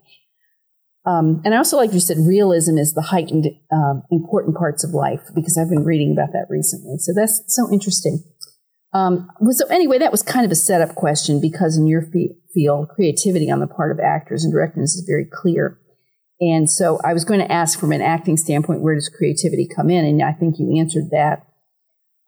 Um, 1.07 1.41
and 1.45 1.55
I 1.55 1.59
also 1.59 1.77
like 1.77 1.93
you 1.93 2.01
said, 2.01 2.19
realism 2.19 2.79
is 2.79 2.95
the 2.95 3.03
heightened 3.03 3.47
um, 3.73 4.03
important 4.11 4.57
parts 4.57 4.83
of 4.83 4.91
life 4.91 5.23
because 5.35 5.57
I've 5.57 5.71
been 5.71 5.85
reading 5.85 6.13
about 6.13 6.33
that 6.33 6.47
recently. 6.51 6.99
So 6.99 7.13
that's 7.15 7.43
so 7.47 7.73
interesting. 7.73 8.25
Um, 8.93 9.29
so 9.51 9.67
anyway, 9.69 9.99
that 9.99 10.11
was 10.11 10.23
kind 10.23 10.45
of 10.45 10.51
a 10.51 10.57
setup 10.57 10.97
question 10.97 11.41
because 11.41 11.77
in 11.77 11.87
your 11.87 12.03
field, 12.55 12.89
creativity 12.89 13.51
on 13.51 13.61
the 13.61 13.67
part 13.67 13.93
of 13.93 14.01
actors 14.01 14.43
and 14.43 14.53
directors 14.53 14.95
is 14.95 15.05
very 15.07 15.27
clear. 15.31 15.79
And 16.41 16.71
so 16.71 16.99
I 17.05 17.13
was 17.13 17.25
going 17.25 17.41
to 17.41 17.51
ask 17.51 17.79
from 17.79 17.93
an 17.93 18.03
acting 18.03 18.37
standpoint, 18.37 18.83
where 18.83 18.95
does 18.95 19.09
creativity 19.09 19.67
come 19.67 19.89
in? 19.89 20.05
And 20.05 20.23
I 20.23 20.33
think 20.33 20.57
you 20.59 20.79
answered 20.79 21.11
that. 21.11 21.47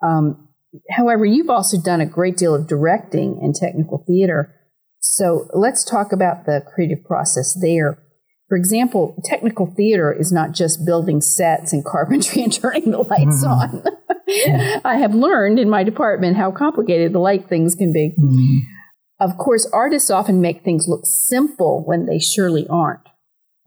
Um, 0.02 0.48
however, 0.90 1.26
you've 1.26 1.50
also 1.50 1.80
done 1.80 2.00
a 2.00 2.06
great 2.06 2.36
deal 2.36 2.54
of 2.54 2.66
directing 2.66 3.38
and 3.42 3.54
technical 3.54 4.04
theater. 4.06 4.54
So 5.00 5.48
let's 5.52 5.84
talk 5.84 6.12
about 6.12 6.46
the 6.46 6.62
creative 6.74 7.04
process 7.04 7.56
there. 7.60 8.02
For 8.48 8.56
example, 8.56 9.20
technical 9.24 9.66
theater 9.66 10.10
is 10.10 10.32
not 10.32 10.52
just 10.52 10.86
building 10.86 11.20
sets 11.20 11.72
and 11.72 11.84
carpentry 11.84 12.42
and 12.42 12.52
turning 12.52 12.90
the 12.90 12.98
lights 12.98 13.44
mm-hmm. 13.44 13.86
on. 13.86 14.80
I 14.84 14.96
have 14.96 15.14
learned 15.14 15.58
in 15.58 15.68
my 15.68 15.84
department 15.84 16.36
how 16.36 16.50
complicated 16.50 17.12
the 17.12 17.18
light 17.18 17.48
things 17.48 17.74
can 17.74 17.92
be. 17.92 18.14
Mm-hmm. 18.18 18.58
Of 19.20 19.36
course, 19.36 19.68
artists 19.72 20.10
often 20.10 20.40
make 20.40 20.62
things 20.62 20.86
look 20.88 21.04
simple 21.04 21.82
when 21.84 22.06
they 22.06 22.18
surely 22.18 22.66
aren't. 22.68 23.08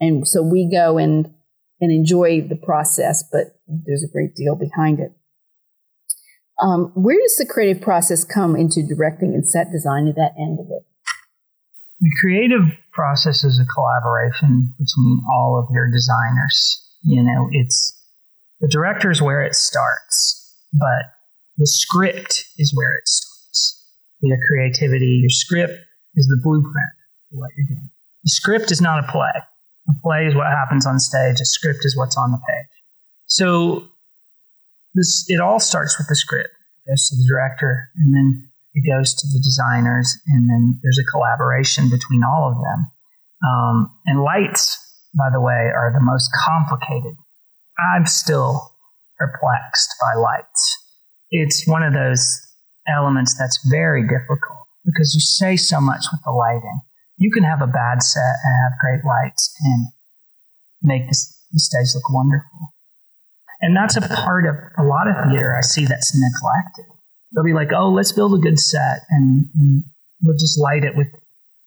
And 0.01 0.27
so 0.27 0.41
we 0.41 0.67
go 0.69 0.97
and, 0.97 1.31
and 1.79 1.91
enjoy 1.91 2.41
the 2.41 2.57
process, 2.57 3.23
but 3.31 3.55
there's 3.67 4.03
a 4.03 4.11
great 4.11 4.35
deal 4.35 4.55
behind 4.55 4.99
it. 4.99 5.13
Um, 6.61 6.91
where 6.95 7.17
does 7.19 7.37
the 7.37 7.45
creative 7.45 7.81
process 7.81 8.23
come 8.23 8.55
into 8.55 8.85
directing 8.85 9.33
and 9.33 9.47
set 9.47 9.71
design 9.71 10.07
at 10.07 10.15
that 10.15 10.33
end 10.37 10.59
of 10.59 10.65
it? 10.65 10.83
The 12.01 12.11
creative 12.19 12.65
process 12.91 13.43
is 13.43 13.59
a 13.59 13.73
collaboration 13.73 14.73
between 14.77 15.21
all 15.31 15.57
of 15.57 15.73
your 15.73 15.89
designers. 15.89 16.83
You 17.03 17.23
know, 17.23 17.47
it's 17.51 17.97
the 18.59 18.67
director 18.67 19.11
is 19.11 19.21
where 19.21 19.43
it 19.43 19.55
starts, 19.55 20.57
but 20.73 21.13
the 21.57 21.67
script 21.67 22.45
is 22.57 22.73
where 22.75 22.95
it 22.95 23.07
starts. 23.07 23.87
Your 24.21 24.37
creativity, 24.47 25.19
your 25.21 25.29
script 25.29 25.73
is 26.15 26.27
the 26.27 26.39
blueprint 26.43 26.93
for 27.29 27.39
what 27.39 27.49
you're 27.55 27.67
doing. 27.67 27.89
The 28.23 28.29
script 28.29 28.71
is 28.71 28.81
not 28.81 29.03
a 29.03 29.11
play. 29.11 29.31
A 29.89 29.93
play 30.03 30.27
is 30.27 30.35
what 30.35 30.47
happens 30.47 30.85
on 30.85 30.99
stage. 30.99 31.39
A 31.41 31.45
script 31.45 31.79
is 31.83 31.97
what's 31.97 32.17
on 32.17 32.31
the 32.31 32.37
page. 32.37 32.71
So 33.25 33.87
this 34.93 35.25
it 35.27 35.39
all 35.39 35.59
starts 35.59 35.97
with 35.97 36.07
the 36.07 36.15
script. 36.15 36.49
It 36.85 36.91
goes 36.91 37.09
to 37.09 37.15
the 37.15 37.25
director, 37.27 37.89
and 37.97 38.13
then 38.13 38.49
it 38.73 38.83
goes 38.87 39.13
to 39.15 39.27
the 39.27 39.39
designers, 39.39 40.17
and 40.27 40.49
then 40.49 40.79
there's 40.83 40.99
a 40.99 41.11
collaboration 41.11 41.89
between 41.89 42.23
all 42.23 42.49
of 42.49 42.55
them. 42.55 42.91
Um, 43.43 43.91
and 44.05 44.21
lights, 44.21 44.77
by 45.17 45.29
the 45.31 45.41
way, 45.41 45.71
are 45.75 45.91
the 45.93 46.03
most 46.03 46.29
complicated. 46.45 47.15
I'm 47.79 48.05
still 48.05 48.75
perplexed 49.17 49.95
by 49.99 50.19
lights. 50.19 50.77
It's 51.31 51.67
one 51.67 51.83
of 51.83 51.93
those 51.93 52.39
elements 52.87 53.37
that's 53.37 53.59
very 53.69 54.03
difficult 54.03 54.67
because 54.85 55.13
you 55.13 55.21
say 55.21 55.55
so 55.55 55.79
much 55.79 56.05
with 56.11 56.21
the 56.25 56.31
lighting 56.31 56.81
you 57.21 57.31
can 57.31 57.43
have 57.43 57.61
a 57.61 57.67
bad 57.67 58.01
set 58.01 58.35
and 58.43 58.53
have 58.65 58.79
great 58.81 59.05
lights 59.05 59.53
and 59.63 59.87
make 60.81 61.07
the 61.07 61.59
stage 61.59 61.93
look 61.93 62.09
wonderful. 62.09 62.73
And 63.61 63.77
that's 63.77 63.95
a 63.95 64.01
part 64.01 64.47
of 64.47 64.55
a 64.77 64.83
lot 64.83 65.07
of 65.07 65.29
theater 65.29 65.55
I 65.55 65.61
see 65.61 65.85
that's 65.85 66.17
neglected. 66.17 66.85
They'll 67.31 67.45
be 67.45 67.53
like, 67.53 67.71
oh, 67.71 67.91
let's 67.91 68.11
build 68.11 68.33
a 68.33 68.41
good 68.41 68.59
set 68.59 69.01
and, 69.09 69.45
and 69.55 69.83
we'll 70.21 70.35
just 70.35 70.59
light 70.59 70.83
it 70.83 70.97
with 70.97 71.07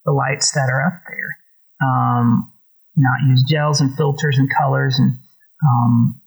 the 0.04 0.12
lights 0.12 0.50
that 0.52 0.68
are 0.68 0.84
up 0.84 1.00
there. 1.08 1.38
Um, 1.80 2.52
not 2.96 3.22
use 3.28 3.44
gels 3.48 3.80
and 3.80 3.96
filters 3.96 4.38
and 4.38 4.50
colors 4.58 4.98
and 4.98 5.18
um, 5.64 6.20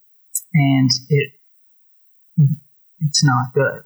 and 0.54 0.90
it 1.10 1.32
it's 3.00 3.24
not 3.24 3.54
good. 3.54 3.84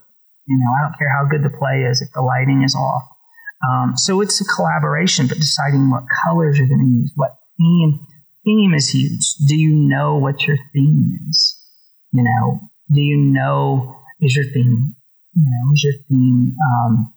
You 0.48 0.58
know, 0.58 0.72
I 0.78 0.84
don't 0.84 0.98
care 0.98 1.12
how 1.12 1.26
good 1.30 1.44
the 1.44 1.56
play 1.58 1.84
is 1.90 2.02
if 2.02 2.10
the 2.14 2.22
lighting 2.22 2.64
is 2.64 2.76
off. 2.76 3.04
Um, 3.68 3.94
so 3.96 4.22
it's 4.22 4.42
a 4.42 4.46
collaboration, 4.46 5.28
but 5.28 5.38
deciding 5.38 5.92
what 5.92 6.04
colors 6.24 6.58
you're 6.58 6.68
going 6.68 6.80
to 6.80 7.02
use, 7.02 7.12
what 7.16 7.38
theme. 7.58 8.06
Theme 8.44 8.74
is 8.74 8.90
huge. 8.90 9.36
Do 9.48 9.56
you 9.56 9.76
know 9.76 10.18
what 10.18 10.48
your 10.48 10.58
theme 10.74 11.18
is? 11.30 11.58
You 12.12 12.24
know, 12.24 12.60
do 12.92 13.02
you 13.02 13.18
know 13.18 13.96
is 14.20 14.36
your 14.36 14.46
theme? 14.46 14.96
You 15.36 15.44
know, 15.44 15.74
is 15.74 15.84
your 15.84 15.94
theme 16.10 16.56
um, 16.74 17.14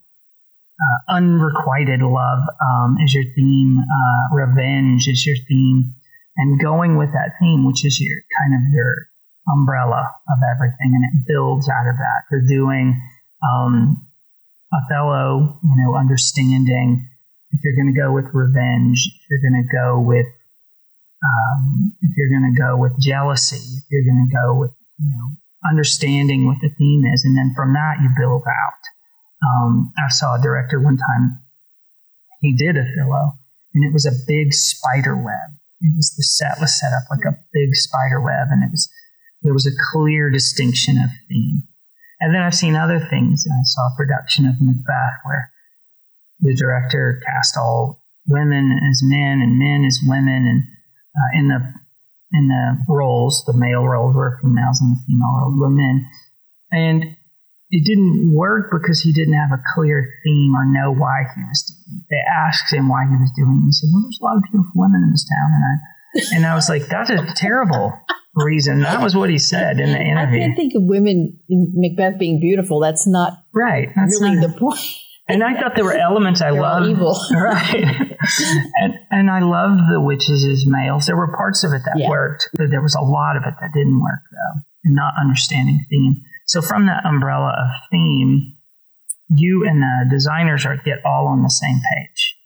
uh, 0.81 1.13
unrequited 1.15 2.01
love 2.01 2.41
um, 2.61 2.97
is 3.03 3.15
your 3.15 3.25
theme, 3.37 3.79
uh, 3.79 4.35
revenge 4.35 5.07
is 5.09 5.25
your 5.25 5.37
theme, 5.49 5.95
and 6.37 6.61
going 6.61 6.97
with 6.97 7.11
that 7.13 7.33
theme, 7.41 7.65
which 7.67 7.85
is 7.85 8.01
your 8.01 8.17
kind 8.39 8.55
of 8.55 8.75
your 8.75 9.07
umbrella 9.49 10.11
of 10.29 10.39
everything, 10.55 10.93
and 10.95 11.05
it 11.05 11.27
builds 11.27 11.69
out 11.69 11.87
of 11.87 11.97
that. 11.97 12.25
You're 12.31 12.47
doing 12.47 13.01
um, 13.49 14.07
Othello, 14.75 15.59
you 15.63 15.75
know, 15.79 15.95
understanding 15.97 17.07
if 17.55 17.61
you're 17.63 17.77
going 17.77 17.95
to 17.95 17.99
go 17.99 18.13
with 18.13 18.27
revenge, 18.35 18.99
if 19.15 19.23
you're 19.31 19.51
going 19.51 19.63
to 19.63 19.71
go 19.71 20.01
with 20.01 20.27
um, 21.25 21.93
if 22.03 22.11
you're 22.17 22.29
going 22.29 22.53
to 22.53 22.61
go 22.61 22.77
with 22.77 22.93
jealousy, 23.01 23.79
if 23.79 23.85
you're 23.91 24.05
going 24.05 24.29
to 24.29 24.35
go 24.35 24.55
with 24.59 24.73
you 24.99 25.07
know 25.07 25.71
understanding 25.71 26.47
what 26.47 26.59
the 26.61 26.69
theme 26.77 27.05
is, 27.07 27.25
and 27.25 27.37
then 27.37 27.53
from 27.57 27.73
that 27.73 28.03
you 28.03 28.11
build 28.19 28.43
out. 28.47 28.83
Um, 29.45 29.93
I 29.99 30.09
saw 30.09 30.37
a 30.37 30.43
director 30.43 30.81
one 30.81 30.97
time. 30.97 31.39
He 32.41 32.55
did 32.55 32.77
Othello, 32.77 33.33
and 33.75 33.85
it 33.85 33.93
was 33.93 34.07
a 34.07 34.13
big 34.27 34.53
spider 34.53 35.17
web. 35.17 35.57
It 35.81 35.93
was 35.97 36.15
the 36.17 36.23
set 36.23 36.61
was 36.61 36.79
set 36.79 36.93
up 36.93 37.05
like 37.11 37.25
a 37.25 37.39
big 37.53 37.75
spider 37.75 38.21
web, 38.21 38.49
and 38.51 38.65
it 38.65 38.71
was 38.71 38.91
there 39.43 39.53
was 39.53 39.67
a 39.67 39.77
clear 39.93 40.31
distinction 40.31 40.99
of 40.99 41.11
theme. 41.29 41.63
And 42.25 42.35
then 42.35 42.41
I've 42.41 42.55
seen 42.55 42.75
other 42.75 43.05
things. 43.11 43.45
I 43.45 43.61
saw 43.65 43.93
a 43.93 43.97
production 43.99 44.47
of 44.47 44.57
Macbeth 44.59 45.21
where 45.25 45.53
the 46.41 46.57
director 46.57 47.21
cast 47.21 47.55
all 47.59 48.03
women 48.27 48.81
as 48.91 49.03
men 49.05 49.45
and 49.45 49.59
men 49.59 49.85
as 49.85 50.01
women, 50.03 50.49
and 50.49 50.63
uh, 50.65 51.39
in 51.39 51.49
the 51.49 51.61
in 52.33 52.49
the 52.49 52.79
roles, 52.89 53.45
the 53.47 53.53
male 53.53 53.85
roles 53.85 54.17
were 54.17 54.41
females 54.41 54.81
and 54.81 54.97
the 54.97 55.01
female 55.07 55.37
roles 55.37 55.61
were 55.61 55.69
men, 55.69 56.09
and 56.73 57.05
it 57.69 57.85
didn't 57.85 58.33
work 58.33 58.71
because 58.73 59.03
he 59.03 59.13
didn't 59.13 59.37
have 59.37 59.53
a 59.53 59.63
clear 59.75 60.09
theme 60.25 60.55
or 60.57 60.65
know 60.65 60.95
why 60.95 61.29
he 61.29 61.43
was 61.45 61.61
doing 61.61 62.01
it. 62.01 62.09
They 62.09 62.25
asked 62.25 62.73
him 62.73 62.89
why 62.89 63.05
he 63.05 63.17
was 63.21 63.33
doing 63.37 63.61
it. 63.61 63.67
He 63.69 63.73
said, 63.73 63.91
"Well, 63.93 64.01
there's 64.01 64.19
a 64.23 64.25
lot 64.25 64.37
of 64.39 64.45
beautiful 64.45 64.73
women 64.81 65.05
in 65.05 65.11
this 65.13 65.29
town," 65.29 65.53
and 65.53 65.65
I 65.69 66.37
and 66.37 66.47
I 66.47 66.55
was 66.55 66.71
like, 66.71 66.87
"That's 66.89 67.11
a 67.11 67.21
terrible." 67.37 67.93
Reason. 68.37 68.81
That 68.81 69.03
was 69.03 69.15
what 69.15 69.31
he 69.31 69.39
said 69.39 69.79
in 69.81 69.93
the 69.93 70.01
interview. 70.01 70.39
I 70.43 70.47
can't 70.47 70.57
think 70.57 70.75
of 70.75 70.83
women 70.85 71.39
in 71.49 71.73
Macbeth 71.75 72.19
being 72.19 72.41
beautiful. 72.41 72.81
That's 72.81 73.07
not 73.07 73.33
right. 73.53 73.89
That's 73.95 74.21
really 74.21 74.37
not, 74.37 74.53
the 74.53 74.59
point. 74.59 74.81
And 75.29 75.43
I 75.43 75.59
thought 75.59 75.73
there 75.75 75.85
were 75.85 75.97
elements 75.97 76.43
I 76.43 76.51
loved. 76.51 76.87
evil. 76.91 77.19
right. 77.35 77.85
and 78.77 78.95
and 79.11 79.31
I 79.31 79.41
loved 79.41 79.83
the 79.91 80.01
witches 80.01 80.45
as 80.45 80.65
males. 80.67 81.07
There 81.07 81.17
were 81.17 81.35
parts 81.37 81.65
of 81.65 81.73
it 81.73 81.83
that 81.87 81.97
Yeah. 81.99 82.09
worked, 82.11 82.49
but 82.55 82.71
there 82.71 82.83
was 82.83 82.95
a 82.95 83.01
lot 83.01 83.37
of 83.37 83.43
it 83.47 83.55
that 83.61 83.71
didn't 83.73 84.01
work 84.01 84.21
though. 84.31 84.61
And 84.85 84.95
not 84.95 85.15
understanding 85.19 85.81
theme. 85.89 86.17
So 86.47 86.61
from 86.61 86.87
that 86.87 87.07
umbrella 87.07 87.55
of 87.59 87.71
theme, 87.91 88.57
you 89.31 89.65
and 89.67 89.81
the 89.81 90.11
designers 90.11 90.67
are 90.67 90.77
get 90.77 90.99
all 91.07 91.27
on 91.29 91.43
the 91.43 91.49
same 91.49 91.81
page. 91.95 92.37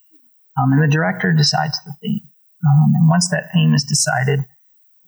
Um, 0.57 0.71
and 0.71 0.81
the 0.81 0.87
director 0.87 1.33
decides 1.33 1.77
the 1.83 1.93
theme. 2.01 2.21
Um, 2.65 2.93
and 2.95 3.09
once 3.09 3.29
that 3.29 3.49
theme 3.53 3.73
is 3.73 3.83
decided, 3.83 4.39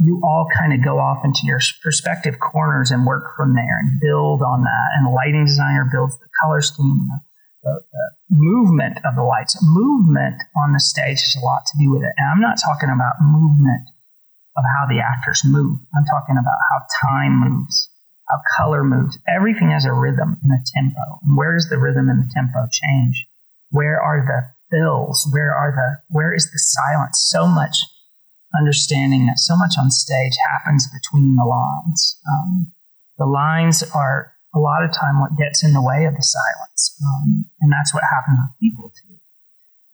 you 0.04 0.22
all 0.24 0.48
kind 0.58 0.74
of 0.74 0.84
go 0.84 1.00
off 1.00 1.24
into 1.24 1.42
your 1.44 1.60
respective 1.86 2.40
corners 2.40 2.92
and 2.92 3.06
work 3.06 3.36
from 3.38 3.54
there 3.54 3.78
and 3.80 4.00
build 4.02 4.42
on 4.42 4.64
that. 4.64 4.88
And 4.98 5.06
the 5.06 5.12
lighting 5.12 5.46
designer 5.46 5.88
builds 5.92 6.18
the 6.20 6.30
color 6.42 6.62
scheme, 6.62 7.08
the, 7.64 7.82
the, 7.92 8.06
the 8.30 8.36
movement 8.36 8.98
of 9.06 9.16
the 9.16 9.24
lights. 9.24 9.58
Movement 9.62 10.42
on 10.58 10.74
the 10.74 10.80
stage 10.80 11.22
has 11.22 11.38
a 11.42 11.46
lot 11.46 11.62
to 11.68 11.78
do 11.78 11.92
with 11.92 12.02
it. 12.02 12.14
And 12.18 12.28
I'm 12.30 12.42
not 12.42 12.58
talking 12.58 12.90
about 12.90 13.22
movement 13.22 13.90
of 14.58 14.64
how 14.66 14.88
the 14.90 15.00
actors 15.00 15.44
move. 15.46 15.80
I'm 15.96 16.06
talking 16.06 16.36
about 16.36 16.60
how 16.70 16.82
time 17.08 17.40
moves, 17.40 17.90
how 18.28 18.42
color 18.58 18.84
moves. 18.84 19.18
Everything 19.28 19.72
has 19.72 19.86
a 19.86 19.94
rhythm 19.94 20.38
and 20.44 20.52
a 20.52 20.62
tempo. 20.76 21.22
And 21.24 21.38
where 21.38 21.54
does 21.54 21.70
the 21.70 21.80
rhythm 21.80 22.10
and 22.10 22.24
the 22.24 22.32
tempo 22.34 22.68
change? 22.72 23.28
Where 23.70 24.02
are 24.02 24.26
the 24.26 24.52
fills? 24.76 25.30
Where 25.32 25.54
are 25.54 25.72
the 25.72 26.04
where 26.10 26.34
is 26.34 26.52
the 26.52 26.60
silence? 26.60 27.24
So 27.30 27.48
much 27.48 27.78
understanding 28.58 29.26
that 29.28 29.40
so 29.40 29.56
much 29.56 29.74
on 29.80 29.92
stage 29.92 30.34
happens 30.52 30.88
between 30.92 31.36
the 31.36 31.46
lines. 31.46 32.20
Um, 32.28 32.72
the 33.18 33.26
lines 33.26 33.84
are 33.96 34.34
a 34.54 34.60
lot 34.60 34.84
of 34.84 34.92
time 34.92 35.20
what 35.20 35.38
gets 35.38 35.64
in 35.64 35.74
the 35.74 35.82
way 35.82 36.06
of 36.06 36.16
the 36.16 36.24
silence, 36.24 36.98
um, 37.04 37.46
and 37.62 37.72
that's 37.72 37.94
what 37.94 38.04
happens 38.04 38.40
with 38.40 38.60
people 38.60 38.92
too. 38.92 39.16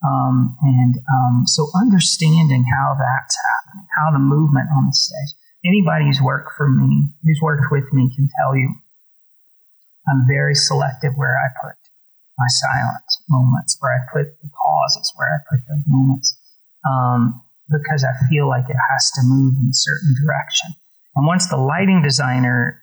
Um, 0.06 0.56
and 0.62 0.94
um, 1.10 1.42
so 1.46 1.70
understanding 1.74 2.64
how 2.70 2.94
that's 2.94 3.36
happening, 3.36 3.86
how 3.98 4.12
the 4.12 4.22
movement 4.22 4.68
on 4.74 4.86
the 4.86 4.94
stage. 4.94 5.34
Anybody 5.64 6.06
who's 6.06 6.22
worked 6.22 6.52
for 6.56 6.68
me, 6.68 7.10
who's 7.24 7.40
worked 7.42 7.70
with 7.70 7.92
me, 7.92 8.10
can 8.14 8.28
tell 8.38 8.56
you 8.56 8.74
I'm 10.08 10.24
very 10.26 10.54
selective 10.54 11.12
where 11.16 11.36
I 11.36 11.50
put 11.60 11.76
my 12.38 12.46
silent 12.48 13.04
moments, 13.28 13.76
where 13.80 13.92
I 13.92 14.00
put 14.12 14.40
the 14.40 14.48
pauses, 14.48 15.12
where 15.16 15.28
I 15.28 15.38
put 15.50 15.60
those 15.68 15.84
moments. 15.86 16.38
Um, 16.88 17.42
because 17.70 18.04
I 18.04 18.12
feel 18.28 18.48
like 18.48 18.64
it 18.68 18.76
has 18.90 19.10
to 19.12 19.22
move 19.24 19.54
in 19.60 19.68
a 19.70 19.74
certain 19.74 20.14
direction. 20.24 20.70
And 21.14 21.26
once 21.26 21.48
the 21.48 21.56
lighting 21.56 22.02
designer 22.02 22.82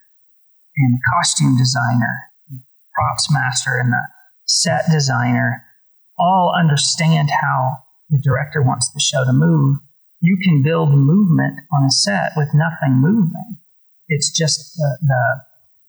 and 0.78 0.94
the 0.94 1.02
costume 1.14 1.58
designer, 1.58 2.32
props 2.94 3.32
master, 3.32 3.80
and 3.80 3.92
the 3.92 4.02
set 4.46 4.86
designer 4.92 5.64
all 6.18 6.54
understand 6.58 7.30
how 7.42 7.78
the 8.10 8.20
director 8.20 8.62
wants 8.62 8.92
the 8.94 9.00
show 9.00 9.26
to 9.26 9.34
move, 9.34 9.80
you 10.22 10.38
can 10.44 10.64
build 10.64 10.92
movement 10.92 11.60
on 11.74 11.84
a 11.84 11.92
set 11.92 12.32
with 12.36 12.50
nothing 12.54 13.02
moving. 13.02 13.58
It's 14.08 14.32
just 14.32 14.76
the 14.78 14.98
the, 15.02 15.24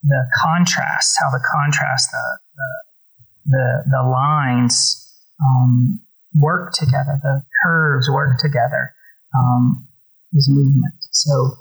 the 0.04 0.26
contrast, 0.42 1.16
how 1.20 1.30
the 1.30 1.44
contrast, 1.52 2.10
the 2.10 2.38
the 2.54 2.70
the, 3.48 3.84
the 3.90 4.02
lines 4.02 5.02
um, 5.42 6.00
work 6.38 6.72
together, 6.72 7.18
the 7.22 7.42
curves 7.64 8.08
work 8.10 8.38
together, 8.38 8.92
um, 9.36 9.86
is 10.32 10.48
movement. 10.48 10.94
So 11.12 11.56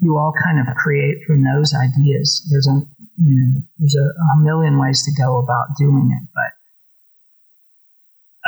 you 0.00 0.16
all 0.16 0.32
kind 0.44 0.60
of 0.60 0.74
create 0.76 1.24
from 1.26 1.42
those 1.44 1.74
ideas. 1.74 2.46
There's 2.50 2.68
a 2.68 2.80
you 3.20 3.34
know, 3.34 3.62
there's 3.78 3.96
a, 3.96 4.06
a 4.06 4.42
million 4.42 4.78
ways 4.78 5.02
to 5.04 5.12
go 5.20 5.38
about 5.38 5.76
doing 5.76 6.10
it, 6.14 6.28
but 6.34 6.52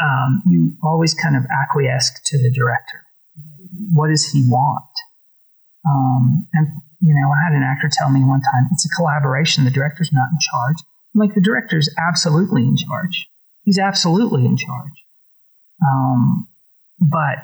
um, 0.01 0.43
you 0.49 0.73
always 0.83 1.12
kind 1.12 1.37
of 1.37 1.43
acquiesce 1.51 2.12
to 2.27 2.38
the 2.38 2.51
director. 2.53 3.05
What 3.93 4.09
does 4.09 4.31
he 4.31 4.45
want? 4.47 4.85
Um, 5.87 6.47
and 6.53 6.69
you 7.03 7.14
know, 7.14 7.31
I 7.33 7.45
had 7.45 7.55
an 7.55 7.62
actor 7.62 7.88
tell 7.90 8.11
me 8.11 8.21
one 8.23 8.40
time, 8.40 8.69
it's 8.73 8.87
a 8.87 8.95
collaboration. 8.95 9.64
The 9.64 9.71
director's 9.71 10.11
not 10.12 10.29
in 10.31 10.38
charge. 10.38 10.77
I'm 11.14 11.21
like 11.21 11.35
the 11.35 11.40
director's 11.40 11.88
absolutely 11.99 12.62
in 12.62 12.77
charge. 12.77 13.27
He's 13.64 13.79
absolutely 13.79 14.45
in 14.45 14.57
charge. 14.57 15.05
Um, 15.83 16.49
but 17.01 17.38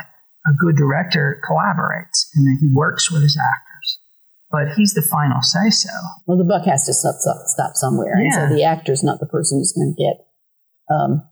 a 0.47 0.53
good 0.59 0.77
director 0.77 1.41
collaborates 1.49 2.27
and 2.35 2.47
then 2.47 2.59
he 2.61 2.69
works 2.73 3.11
with 3.11 3.23
his 3.23 3.37
actors. 3.37 3.99
But 4.51 4.77
he's 4.77 4.95
the 4.95 5.03
final 5.03 5.43
say 5.43 5.71
so. 5.71 5.91
Well, 6.27 6.39
the 6.39 6.45
buck 6.45 6.67
has 6.67 6.87
to 6.87 6.95
stop, 6.95 7.17
stop, 7.19 7.73
somewhere, 7.75 8.15
and 8.15 8.33
so 8.33 8.55
the 8.55 8.63
actor's 8.63 9.03
not 9.03 9.19
the 9.19 9.27
person 9.27 9.59
who's 9.59 9.73
going 9.73 9.95
to 9.97 10.03
get, 10.03 10.95
um, 10.95 11.29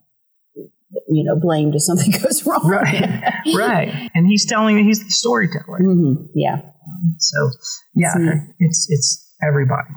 you 1.08 1.22
know, 1.22 1.38
blamed 1.40 1.76
if 1.76 1.82
something 1.82 2.10
goes 2.22 2.44
wrong. 2.44 2.66
Right. 2.66 3.22
right. 3.56 4.10
And 4.14 4.26
he's 4.26 4.44
telling 4.44 4.74
me 4.74 4.82
he's 4.82 5.02
the 5.02 5.10
storyteller. 5.10 5.78
hmm 5.78 6.26
Yeah. 6.34 6.62
So 7.18 7.50
yeah, 7.94 8.14
it's 8.58 8.88
it's 8.90 9.32
everybody. 9.40 9.90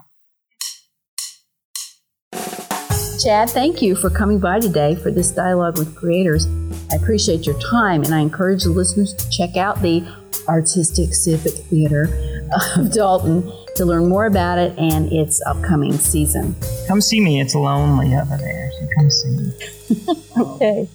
Chad, 3.19 3.49
thank 3.49 3.81
you 3.81 3.95
for 3.95 4.11
coming 4.11 4.39
by 4.39 4.59
today 4.59 4.93
for 4.93 5.09
this 5.09 5.31
dialogue 5.31 5.79
with 5.79 5.95
creators. 5.95 6.45
I 6.91 6.95
appreciate 6.95 7.45
your 7.45 7.59
time, 7.59 8.03
and 8.03 8.13
I 8.13 8.19
encourage 8.19 8.63
the 8.63 8.69
listeners 8.69 9.13
to 9.13 9.29
check 9.29 9.57
out 9.57 9.81
the 9.81 10.07
Artistic 10.47 11.13
Civic 11.13 11.53
Theater 11.53 12.09
of 12.77 12.91
Dalton 12.93 13.51
to 13.75 13.85
learn 13.85 14.07
more 14.07 14.25
about 14.25 14.57
it 14.57 14.77
and 14.77 15.11
its 15.11 15.41
upcoming 15.45 15.93
season. 15.93 16.55
Come 16.87 17.01
see 17.01 17.19
me. 17.21 17.41
It's 17.41 17.55
lonely 17.55 18.15
over 18.15 18.37
there. 18.37 18.71
So 18.79 18.87
come 18.97 19.09
see 19.09 19.29
me. 19.29 19.51
Okay. 20.37 20.87